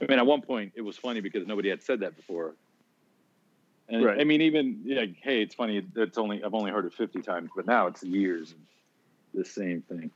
[0.00, 2.54] I mean, at one point it was funny because nobody had said that before.
[3.88, 4.20] And Right.
[4.20, 5.82] I mean, even like, hey, it's funny.
[5.96, 8.58] It's only I've only heard it fifty times, but now it's years of
[9.34, 10.10] the same thing.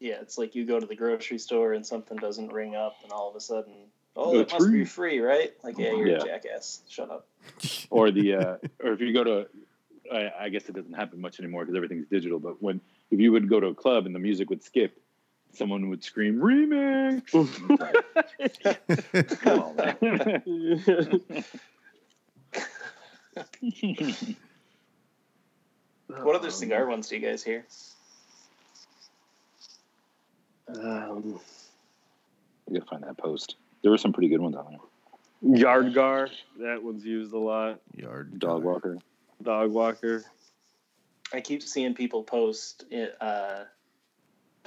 [0.00, 3.12] Yeah, it's like you go to the grocery store and something doesn't ring up, and
[3.12, 3.74] all of a sudden,
[4.16, 5.18] oh, it it's must be free.
[5.18, 5.52] free, right?
[5.62, 6.22] Like, yeah, you're Yeah.
[6.22, 6.82] a jackass.
[6.88, 7.26] Shut up.
[7.90, 9.46] Or the uh, or if you go to,
[10.10, 12.38] I, I guess it doesn't happen much anymore because everything's digital.
[12.38, 12.80] But when
[13.10, 14.98] if you would go to a club and the music would skip,
[15.52, 17.30] someone would scream remix.
[19.42, 21.44] Come on, man.
[26.20, 27.64] What other cigar ones do you guys hear?
[30.68, 31.40] Um,
[32.66, 33.56] We gotta find that post.
[33.82, 35.58] There were some pretty good ones on there.
[35.58, 36.30] Yardgar,
[36.60, 37.80] that one's used a lot.
[37.96, 38.98] Yard Dog walker.
[39.42, 40.24] Dog walker.
[41.32, 42.84] I keep seeing people post
[43.20, 43.64] uh,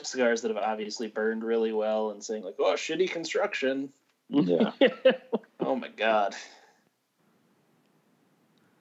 [0.02, 3.90] cigars that have obviously burned really well and saying like, "Oh, shitty construction."
[4.30, 4.72] Yeah.
[5.58, 6.36] Oh my god.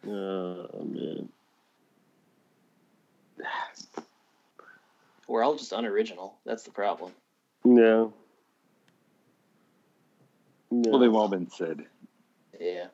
[0.07, 1.29] Oh man.
[5.27, 6.37] We're all just unoriginal.
[6.45, 7.13] That's the problem.
[7.65, 8.13] No.
[10.71, 10.91] Yeah.
[10.91, 11.87] Well, they've all been said.
[12.61, 12.89] Yeah.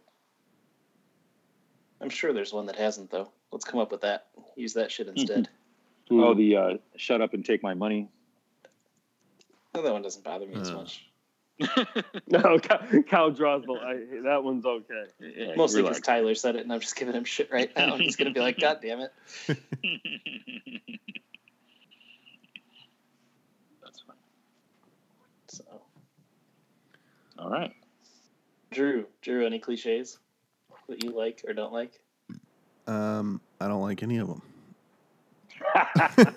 [2.01, 3.31] I'm sure there's one that hasn't though.
[3.53, 4.27] Let's come up with that.
[4.57, 5.49] Use that shit instead.
[6.09, 6.21] Hmm.
[6.21, 8.09] Oh, the uh, shut up and take my money.
[9.75, 10.75] No, that one doesn't bother me as Uh.
[10.75, 11.07] much.
[12.27, 13.73] no, Cal, Cal draws the.
[13.75, 15.05] I, that one's okay.
[15.21, 16.01] Yeah, Mostly because.
[16.01, 17.93] Tyler said it, and I'm just giving him shit right now.
[17.95, 19.13] I'm just gonna be like, God damn it.
[23.83, 24.17] That's fine.
[25.49, 25.65] So,
[27.39, 27.75] All right.
[28.71, 30.19] Drew, Drew, any cliches
[30.91, 31.99] that you like or don't like?
[32.87, 34.43] Um, I don't like any of them.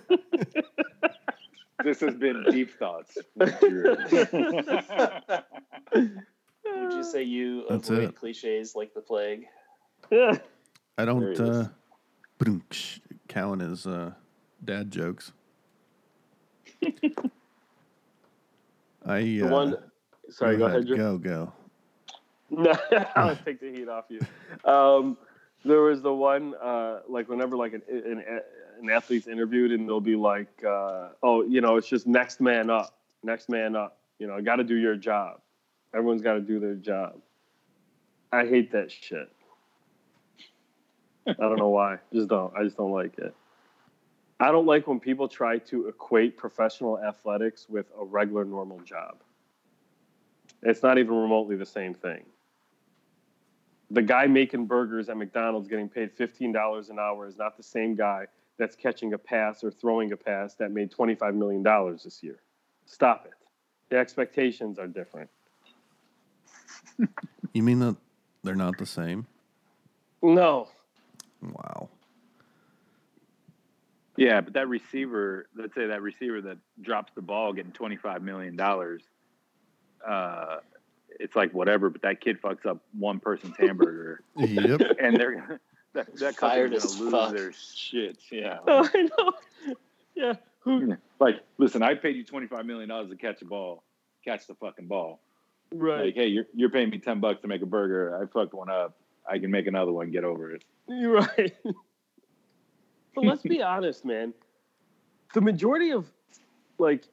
[1.84, 3.18] this has been deep thoughts.
[3.36, 3.54] Would
[6.94, 8.16] you say you That's avoid it.
[8.16, 9.48] cliches like the plague?
[10.12, 10.38] Yeah.
[10.98, 11.68] I don't it uh is.
[12.38, 14.12] boom-tsh, count his uh
[14.64, 15.32] dad jokes.
[19.06, 19.76] I The uh, one.
[20.30, 20.98] Sorry, go ahead, Drew.
[20.98, 21.54] Go go.
[22.58, 22.76] No,
[23.16, 24.20] I'll take the heat off you.
[24.70, 25.18] Um,
[25.66, 28.24] there was the one, uh, like whenever like an, an
[28.82, 32.70] an athlete's interviewed, and they'll be like, uh, "Oh, you know, it's just next man
[32.70, 33.98] up, next man up.
[34.20, 35.42] You know, got to do your job.
[35.96, 37.16] Everyone's got to do their job."
[38.32, 39.32] I hate that shit.
[41.28, 41.98] I don't know why.
[42.12, 42.54] Just don't.
[42.56, 43.34] I just don't like it.
[44.40, 49.22] I don't like when people try to equate professional athletics with a regular normal job.
[50.62, 52.26] It's not even remotely the same thing.
[53.94, 57.94] The guy making burgers at McDonald's getting paid $15 an hour is not the same
[57.96, 58.26] guy
[58.58, 61.64] that's catching a pass or throwing a pass that made $25 million
[62.04, 62.40] this year.
[62.88, 63.34] Stop it.
[63.90, 65.30] The expectations are different.
[67.54, 67.96] You mean that
[68.44, 69.28] they're not the same?
[70.24, 70.70] No.
[71.44, 71.90] Wow.
[74.18, 78.24] yeah, but that receiver, let's say that receiver that drops the ball getting twenty five
[78.24, 79.04] million dollars,
[80.08, 80.58] uh,
[81.20, 81.90] it's like whatever.
[81.90, 84.82] But that kid fucks up one person's hamburger, Yep.
[85.02, 85.60] and they're gonna
[85.94, 87.36] that, that Fired company's as gonna lose fuck.
[87.36, 88.18] their shit.
[88.32, 88.58] Yeah.
[88.68, 89.74] Oh, I know.
[90.16, 90.34] Yeah.
[90.60, 90.96] Who?
[91.20, 93.84] Like, listen, I paid you twenty five million dollars to catch a ball,
[94.24, 95.20] catch the fucking ball.
[95.74, 96.06] Right.
[96.06, 98.18] Like, hey, you're you're paying me ten bucks to make a burger.
[98.22, 98.96] I fucked one up.
[99.30, 100.12] I can make another one.
[100.12, 100.64] Get over it.
[100.88, 101.54] You're right.
[103.16, 104.34] but let's be honest, man.
[105.34, 106.12] The majority of
[106.78, 107.04] like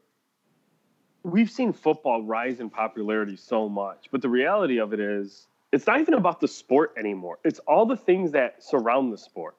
[1.23, 5.87] we've seen football rise in popularity so much, but the reality of it is it's
[5.87, 7.39] not even about the sport anymore.
[7.45, 9.57] It's all the things that surround the sport.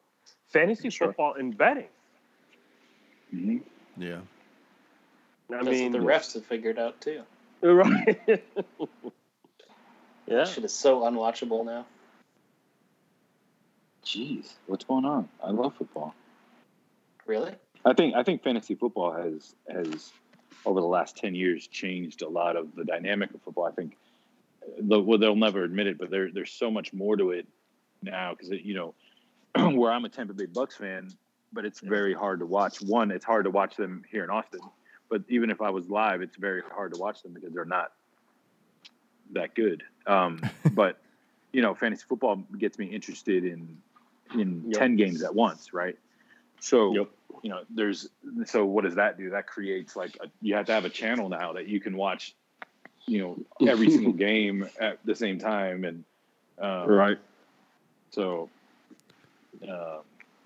[0.49, 1.07] Fantasy Sure.
[1.07, 1.87] football and betting.
[3.33, 3.57] Mm-hmm.
[4.01, 4.17] Yeah.
[5.49, 7.23] I That's mean, what the refs have figured out too.
[7.61, 8.21] right?
[8.27, 8.37] yeah.
[10.27, 11.85] That shit is so unwatchable now.
[14.03, 15.29] Jeez, what's going on?
[15.43, 16.15] I love football.
[17.25, 17.53] Really?
[17.85, 20.11] I think I think fantasy football has has
[20.65, 23.65] over the last ten years changed a lot of the dynamic of football.
[23.65, 23.97] I think
[24.79, 27.47] the, well, they'll never admit it, but there there's so much more to it
[28.01, 28.93] now because you know
[29.75, 31.09] where I'm a Tampa Bay Bucks fan,
[31.53, 32.81] but it's very hard to watch.
[32.81, 34.61] One, it's hard to watch them here in Austin,
[35.09, 37.91] but even if I was live, it's very hard to watch them because they're not
[39.33, 39.83] that good.
[40.07, 40.41] Um,
[40.73, 40.99] but
[41.51, 43.77] you know, fantasy football gets me interested in
[44.37, 44.79] in Yep.
[44.79, 45.97] ten games at once, right?
[46.59, 47.09] So Yep.
[47.41, 48.07] You know, there's
[48.45, 49.29] so what does that do?
[49.31, 52.35] That creates like a, you have to have a channel now that you can watch,
[53.07, 56.03] you know, every single game at the same time, and
[56.59, 57.17] um, Right.
[58.11, 58.49] So,
[59.67, 59.99] uh,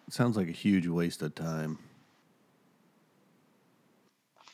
[0.10, 1.80] Sounds like a huge waste of time.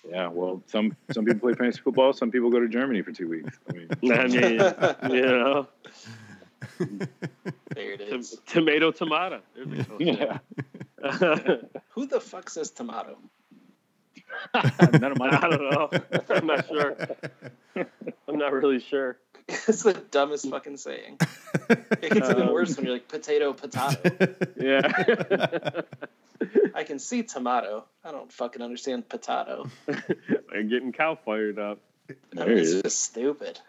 [0.10, 0.28] yeah.
[0.28, 2.14] Well, some some people play fantasy football.
[2.14, 3.58] Some people go to Germany for two weeks.
[3.70, 5.68] I mean, I mean, you know,
[7.76, 8.32] There it is.
[8.32, 9.42] Tom- tomato, tomato.
[9.56, 10.38] There's a close yeah.
[11.02, 11.68] One.
[11.90, 13.18] Who the fuck says tomato?
[14.54, 15.30] None of my.
[15.42, 15.90] I don't know.
[16.30, 16.96] I'm not sure.
[18.28, 19.18] I'm not really sure.
[19.48, 21.18] it's the dumbest fucking saying.
[21.70, 24.36] It gets even Um, worse when you're like potato, potato.
[24.58, 25.82] Yeah.
[26.74, 27.86] I can see tomato.
[28.04, 29.70] I don't fucking understand potato.
[29.86, 31.80] They're getting cow fired up.
[32.10, 32.14] I
[32.46, 32.82] mean, it it's is.
[32.84, 33.60] just stupid.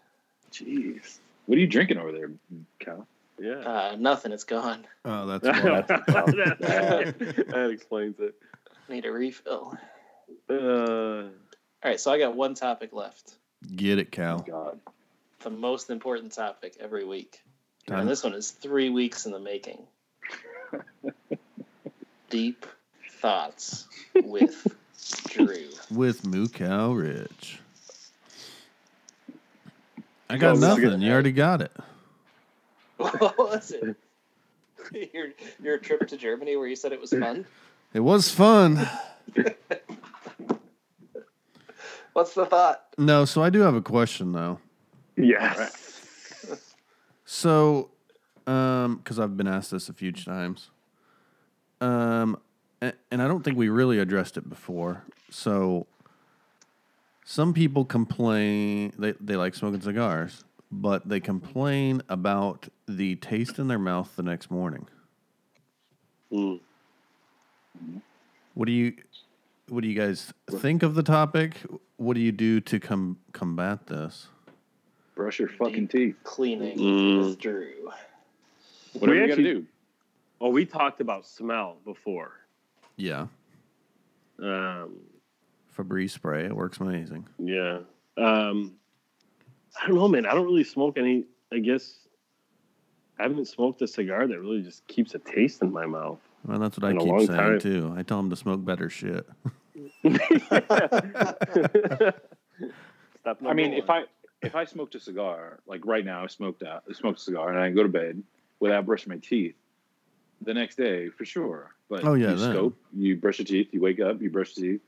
[0.53, 1.19] Jeez.
[1.47, 2.31] What are you drinking over there,
[2.79, 3.07] Cal?
[3.43, 3.55] Yeah.
[3.59, 4.31] Uh, nothing.
[4.33, 4.87] It's gone.
[5.05, 7.45] Oh, that's that, why.
[7.51, 8.35] that explains it.
[8.89, 9.77] Need a refill.
[10.49, 11.31] Uh, All
[11.85, 13.35] right, so I got one topic left.
[13.75, 14.39] Get it, Cal.
[14.41, 14.79] God.
[15.41, 17.43] The most important topic every week.
[17.89, 18.01] Time.
[18.01, 19.83] And this one is three weeks in the making.
[22.31, 22.65] Deep
[23.21, 23.89] thoughts
[24.23, 24.67] with
[25.29, 25.69] Drew.
[25.91, 27.59] With Moo Cow Rich.
[30.31, 31.03] I got Oh, nothing.
[31.03, 31.73] You already got it.
[33.19, 33.97] What was it?
[35.15, 35.29] Your,
[35.63, 37.47] your trip to Germany where you said it was fun?
[37.95, 38.89] It was fun.
[42.15, 42.83] What's the thought?
[42.99, 44.59] No, so I do have a question though.
[45.17, 46.01] yes.
[47.25, 47.91] So,
[48.47, 50.71] um, because I've been asked this a few times,
[51.81, 52.37] um,
[52.81, 55.05] and, and I don't think we really addressed it before.
[55.31, 55.87] So,
[57.25, 63.69] some people complain they they like smoking cigars, but they complain about the taste in
[63.69, 64.89] their mouth the next morning.
[66.33, 66.61] Mm.
[68.55, 68.95] What do you
[69.69, 71.57] what do you guys think of the topic?
[71.97, 74.29] What do you do to com- combat this?
[75.15, 76.17] Brush your fucking teeth.
[76.25, 77.25] Cleaning Mm.
[77.25, 77.91] with Drew.
[78.95, 79.67] Whatever We you got to do.
[80.41, 82.33] Oh, we talked about smell before.
[82.97, 83.27] Yeah.
[84.39, 84.97] Um,
[85.77, 86.45] Febreze spray.
[86.45, 87.27] It works amazing.
[87.39, 87.81] yeah.
[88.19, 88.75] Um,
[89.81, 90.27] I don't know, man.
[90.27, 91.25] I don't really smoke any.
[91.53, 91.99] I guess
[93.19, 96.19] I haven't smoked a cigar that really just keeps a taste in my mouth.
[96.47, 97.61] Well, that's what I keep long saying time.
[97.61, 97.95] too.
[97.97, 99.27] I tell them to smoke better shit.
[100.05, 100.11] I
[103.25, 103.91] mean, number if.
[103.91, 104.05] I
[104.43, 107.51] if I smoked a cigar, like right now, I smoked uh, out, smoked a cigar,
[107.51, 108.21] and I go to bed
[108.59, 109.55] without brushing my teeth.
[110.45, 111.71] The next day, for sure.
[111.89, 112.53] But Oh, yeah, you then.
[112.53, 114.81] scope, you brush your teeth, you wake up, you brush your teeth,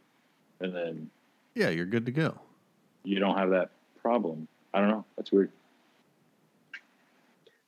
[0.59, 1.09] and then
[1.55, 2.37] Yeah, you're good to go.
[3.05, 3.71] you don't have that
[4.03, 4.49] problem.
[4.75, 5.05] I don't know.
[5.17, 5.51] That's weird.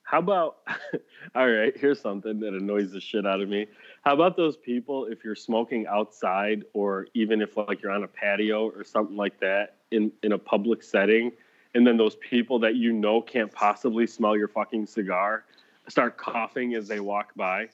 [0.03, 0.57] How about,
[1.35, 3.67] all right, here's something that annoys the shit out of me.
[4.03, 8.07] How about those people if you're smoking outside or even if like you're on a
[8.07, 11.31] patio or something like that in, in a public setting,
[11.73, 15.43] and then those people that you know can't possibly smell your fucking cigar
[15.89, 17.67] start coughing as they walk by?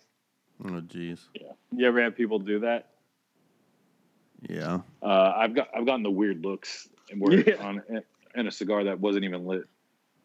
[0.66, 1.20] Oh, jeez.
[1.76, 2.90] You ever have people do that?
[4.50, 4.80] Yeah.
[5.02, 7.64] Uh, I've got I've gotten the weird looks and we're Yeah.
[7.66, 7.82] on
[8.36, 9.64] and a cigar that wasn't even lit.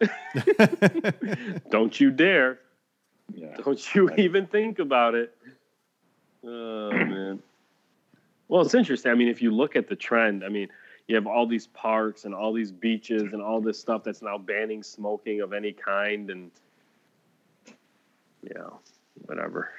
[1.71, 2.61] Don't you dare.
[3.35, 3.57] Yeah.
[3.63, 5.37] Don't you even think about it.
[6.45, 7.43] Oh man.
[8.49, 9.13] Well, it's interesting.
[9.13, 10.69] I mean, if you look at the trend, I mean,
[11.07, 14.39] you have all these parks and all these beaches and all this stuff that's now
[14.39, 16.51] banning smoking of any kind, and
[18.43, 18.69] yeah,
[19.27, 19.71] whatever.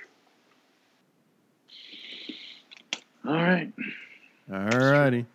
[3.28, 3.72] All right.
[4.52, 5.26] All righty.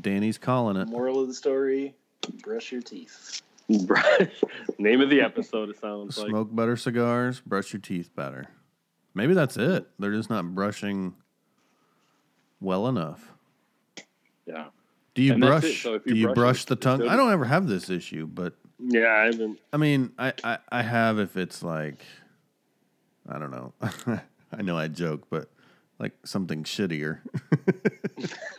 [0.00, 0.88] Danny's calling it.
[0.88, 1.94] Moral of the story:
[2.42, 3.42] brush your teeth.
[4.78, 5.70] Name of the episode.
[5.70, 6.28] It sounds like.
[6.28, 8.46] Smoke better cigars, brush your teeth better.
[9.14, 9.88] Maybe that's it.
[9.98, 11.14] They're just not brushing
[12.60, 13.32] well enough.
[14.46, 14.66] Yeah.
[15.14, 15.82] Do you And brush?
[15.82, 16.98] So if do you you brush brush the tongue?
[17.00, 17.08] good.
[17.08, 19.58] I don't ever have this issue, but Yeah, I haven't.
[19.72, 22.04] I mean, I, I, I have if it's like,
[23.28, 23.72] I don't know.
[24.52, 25.50] I know I joke, but
[25.98, 27.20] like something shittier.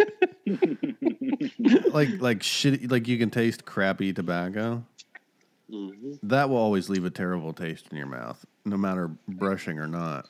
[1.94, 4.84] like like shitty, like you can taste crappy tobacco.
[5.72, 6.20] Mhm.
[6.24, 10.28] That will always leave a terrible taste in your mouth, no matter brushing or not.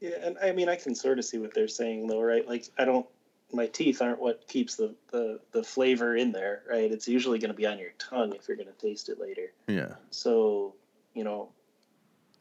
[0.00, 2.46] Yeah, and I mean, I can sort of see what they're saying, though, right?
[2.46, 3.06] Like, I don't.
[3.52, 6.90] My teeth aren't what keeps the the, the flavor in there, right?
[6.92, 9.52] It's usually going to be on your tongue if you're going to taste it later.
[9.68, 10.74] Yeah, So,
[11.14, 11.48] you know,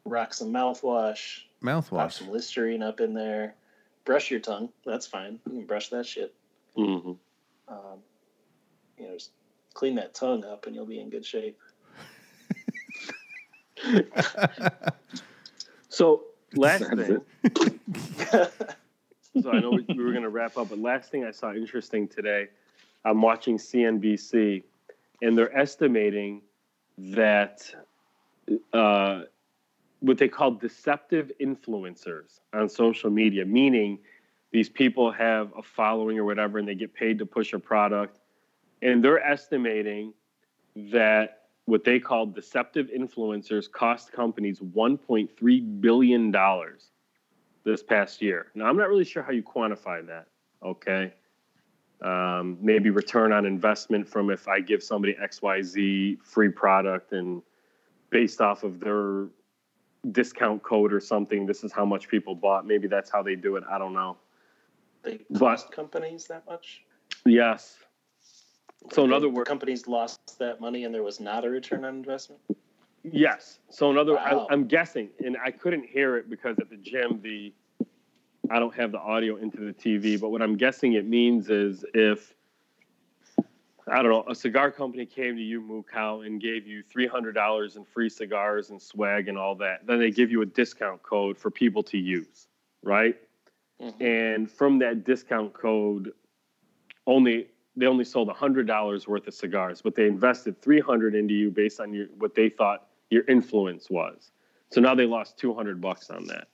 [0.04, 1.90] rock some mouthwash, Mouthwash.
[1.90, 2.12] pop mouthwash.
[2.14, 3.54] some Listerine up in there,
[4.04, 4.70] brush your tongue.
[4.86, 5.40] That's fine.
[5.46, 6.34] You can brush that shit.
[6.78, 7.18] Mhm.
[7.68, 8.00] Um,
[8.98, 9.32] you know, just
[9.74, 11.58] clean that tongue up, and you'll be in good shape.
[15.96, 17.22] So last thing.
[19.42, 21.54] so I know we, we were going to wrap up, but last thing I saw
[21.54, 22.50] interesting today,
[23.06, 24.62] I'm watching CNBC,
[25.22, 26.42] and they're estimating
[26.98, 27.74] that
[28.74, 29.22] uh,
[30.02, 34.00] what they call deceptive influencers on social media, meaning
[34.56, 38.22] these people have a following or whatever, and they get paid to push a product,
[38.82, 40.14] and they're estimating
[40.78, 46.92] that what they call deceptive influencers cost companies 1.3 billion dollars
[47.66, 48.48] this past year.
[48.56, 50.28] Now, I'm not really sure how you quantify that.
[50.64, 51.14] Okay.
[52.02, 57.42] Um, maybe return on investment from if I give somebody XYZ free product and
[58.10, 59.28] based off of their
[60.12, 62.66] discount code or something, this is how much people bought.
[62.66, 63.66] Maybe that's how they do it.
[63.70, 64.16] I don't know.
[65.06, 66.84] They cost companies that much.
[67.26, 67.78] Yes.
[68.92, 71.96] So, in other words, companies lost that money, and there was not a return on
[71.96, 72.42] investment.
[73.12, 73.60] Yes.
[73.70, 74.48] So in other, Wow.
[74.50, 77.54] I, I'm guessing, and I couldn't hear it because at the gym the
[78.50, 80.20] I don't have the audio into the TV.
[80.20, 82.34] But what I'm guessing it means is if
[83.88, 87.34] I don't know, a cigar company came to you, Mukau, and gave you three hundred
[87.34, 91.04] dollars in free cigars and swag and all that, then they give you a discount
[91.04, 92.48] code for people to use,
[92.84, 93.16] right?
[93.82, 94.02] Mhm.
[94.02, 96.14] And from that discount code,
[97.08, 101.34] only they only sold hundred dollars worth of cigars, but they invested three hundred into
[101.34, 104.32] you based on your what they thought your influence was.
[104.72, 106.48] So now they lost two hundred bucks on that.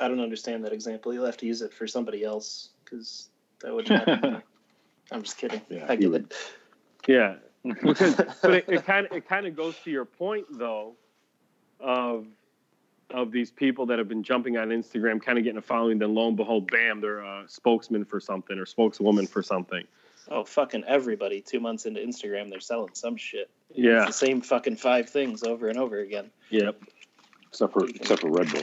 [0.00, 1.12] I don't understand that example.
[1.12, 3.28] You'll have to use it for somebody else because
[3.60, 4.08] that would not.
[5.12, 5.60] I'm just kidding.
[5.68, 6.24] Yeah, I get would.
[6.24, 6.34] it.
[7.06, 7.34] Yeah,
[7.82, 10.96] because but it, it kind of it kind of goes to your point though,
[11.78, 12.26] of
[13.14, 15.98] of these people that have been jumping on Instagram, kind of getting a following.
[15.98, 19.84] Then lo and behold, bam, they're a spokesman for something or spokeswoman for something.
[20.28, 21.40] Oh, fucking everybody!
[21.40, 23.50] Two months into Instagram, they're selling some shit.
[23.74, 23.98] Yeah.
[24.06, 26.30] It's the same fucking five things over and over again.
[26.50, 26.82] Yep.
[27.48, 28.62] except for except for Red Bull.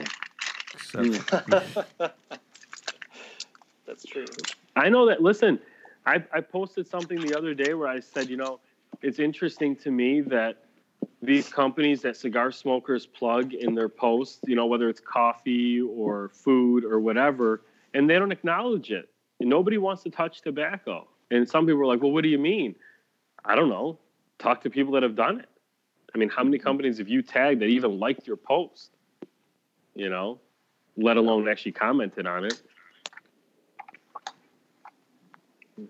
[0.74, 1.86] Except-
[3.86, 4.26] That's true.
[4.76, 5.22] I know that.
[5.22, 5.58] Listen,
[6.06, 8.58] I, I posted something the other day where I said, you know,
[9.02, 10.64] it's interesting to me that
[11.22, 16.30] these companies that cigar smokers plug in their posts, you know, whether it's coffee or
[16.30, 17.62] food or whatever,
[17.94, 19.08] and they don't acknowledge it.
[19.38, 21.06] And nobody wants to touch tobacco.
[21.30, 22.74] And some people are like, well, what do you mean?
[23.44, 23.98] I don't know.
[24.38, 25.48] Talk to people that have done it.
[26.14, 28.90] I mean, how many companies have you tagged that even liked your post?
[29.94, 30.40] You know,
[30.96, 32.60] let alone actually commented on it.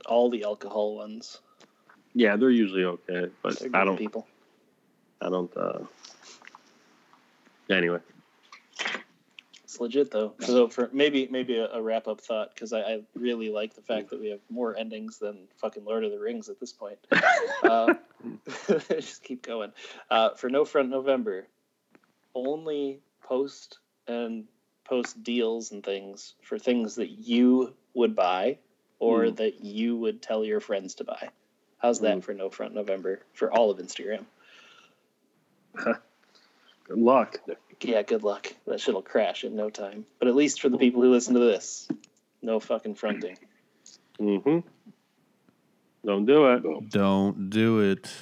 [0.07, 1.41] All the alcohol ones.
[2.15, 3.97] Yeah, they're usually okay, but They're I don't.
[3.97, 4.27] people.
[5.23, 5.57] I don't.
[5.57, 5.79] uh
[7.71, 8.01] Anyway,
[9.65, 10.35] It's legit though.
[10.41, 13.81] So for maybe maybe a, a wrap up thought because I, I really like the
[13.81, 16.99] fact that we have more endings than fucking Lord of the Rings at this point.
[17.63, 17.95] Uh,
[18.91, 19.73] just keep going.
[20.11, 21.47] Uh, for No Front November,
[22.35, 23.79] only post
[24.09, 24.45] and
[24.85, 28.59] post deals and things for things that you would buy
[28.99, 29.37] or Mm.
[29.37, 31.31] that you would tell your friends to buy.
[31.79, 32.25] How's that Mm.
[32.25, 34.25] for No Front November for all of Instagram?
[35.85, 37.41] good luck.
[37.81, 38.53] Yeah, good luck.
[38.67, 40.07] That shit'll crash in no time.
[40.19, 41.89] But at least for the people who listen to this,
[42.41, 43.39] no fucking fronting.
[44.21, 44.59] Mm-hmm.
[46.05, 46.91] Don't do it.
[46.91, 48.13] Don't do it.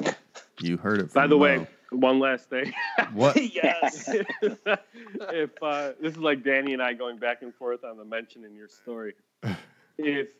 [0.60, 1.12] you heard it.
[1.12, 2.72] By from the way, one last thing.
[3.12, 3.36] what?
[3.36, 4.08] yes.
[4.10, 8.44] if uh, this is like Danny and I going back and forth on the mention
[8.44, 9.14] in your story,
[9.98, 10.30] if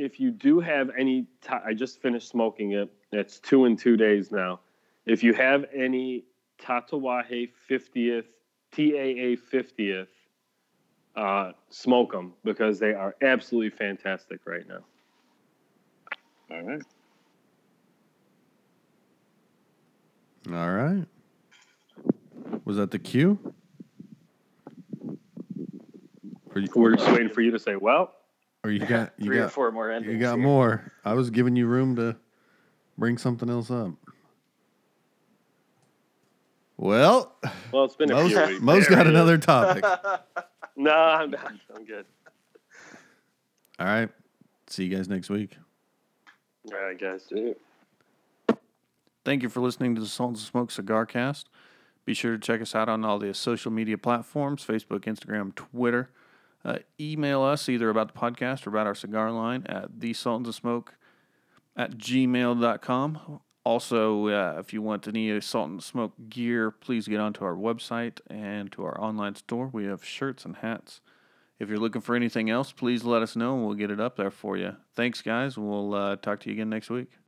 [0.00, 2.90] if you do have any, ta- I just finished smoking it.
[3.12, 4.60] It's two in two days now.
[5.04, 6.24] If you have any
[6.60, 8.24] Tatuaje 50th,
[8.72, 10.06] TAA 50th,
[11.16, 14.80] uh, smoke them because they are absolutely fantastic right now.
[16.50, 16.82] All right.
[20.50, 21.04] All right.
[22.64, 23.38] Was that the cue?
[26.56, 28.14] You, We're just waiting for you to say, well,
[28.64, 30.12] or you got you Three or got four more endings.
[30.14, 30.42] you got here.
[30.44, 30.92] more?
[31.04, 32.16] I was giving you room to
[32.98, 33.92] bring something else up.
[36.76, 37.36] Well,
[37.72, 38.60] well, it's been a Mo's, few weeks.
[38.62, 39.84] Mo's There got another topic.
[40.76, 41.52] No, I'm not.
[41.76, 42.06] I'm good.
[43.78, 44.08] All right.
[44.68, 45.58] See you guys next week.
[46.72, 47.30] All right, guys.
[49.24, 51.50] Thank you for listening to the Sultans of Smoke Cigar Cast.
[52.06, 56.08] Be sure to check us out on all the social media platforms Facebook, Instagram, Twitter.
[56.64, 60.48] Uh, email us either about the podcast or about our cigar line at the Sultans
[60.48, 60.94] of Smoke
[61.76, 63.40] at gmail.com.
[63.64, 68.20] Also, uh, if you want any Sultans of Smoke gear, please get onto our website
[68.28, 69.68] and to our online store.
[69.72, 71.00] We have shirts and hats.
[71.58, 74.16] If you're looking for anything else, please let us know and we'll get it up
[74.16, 74.76] there for you.
[74.94, 75.58] Thanks, guys.
[75.58, 77.19] We'll uh, talk to you again next week.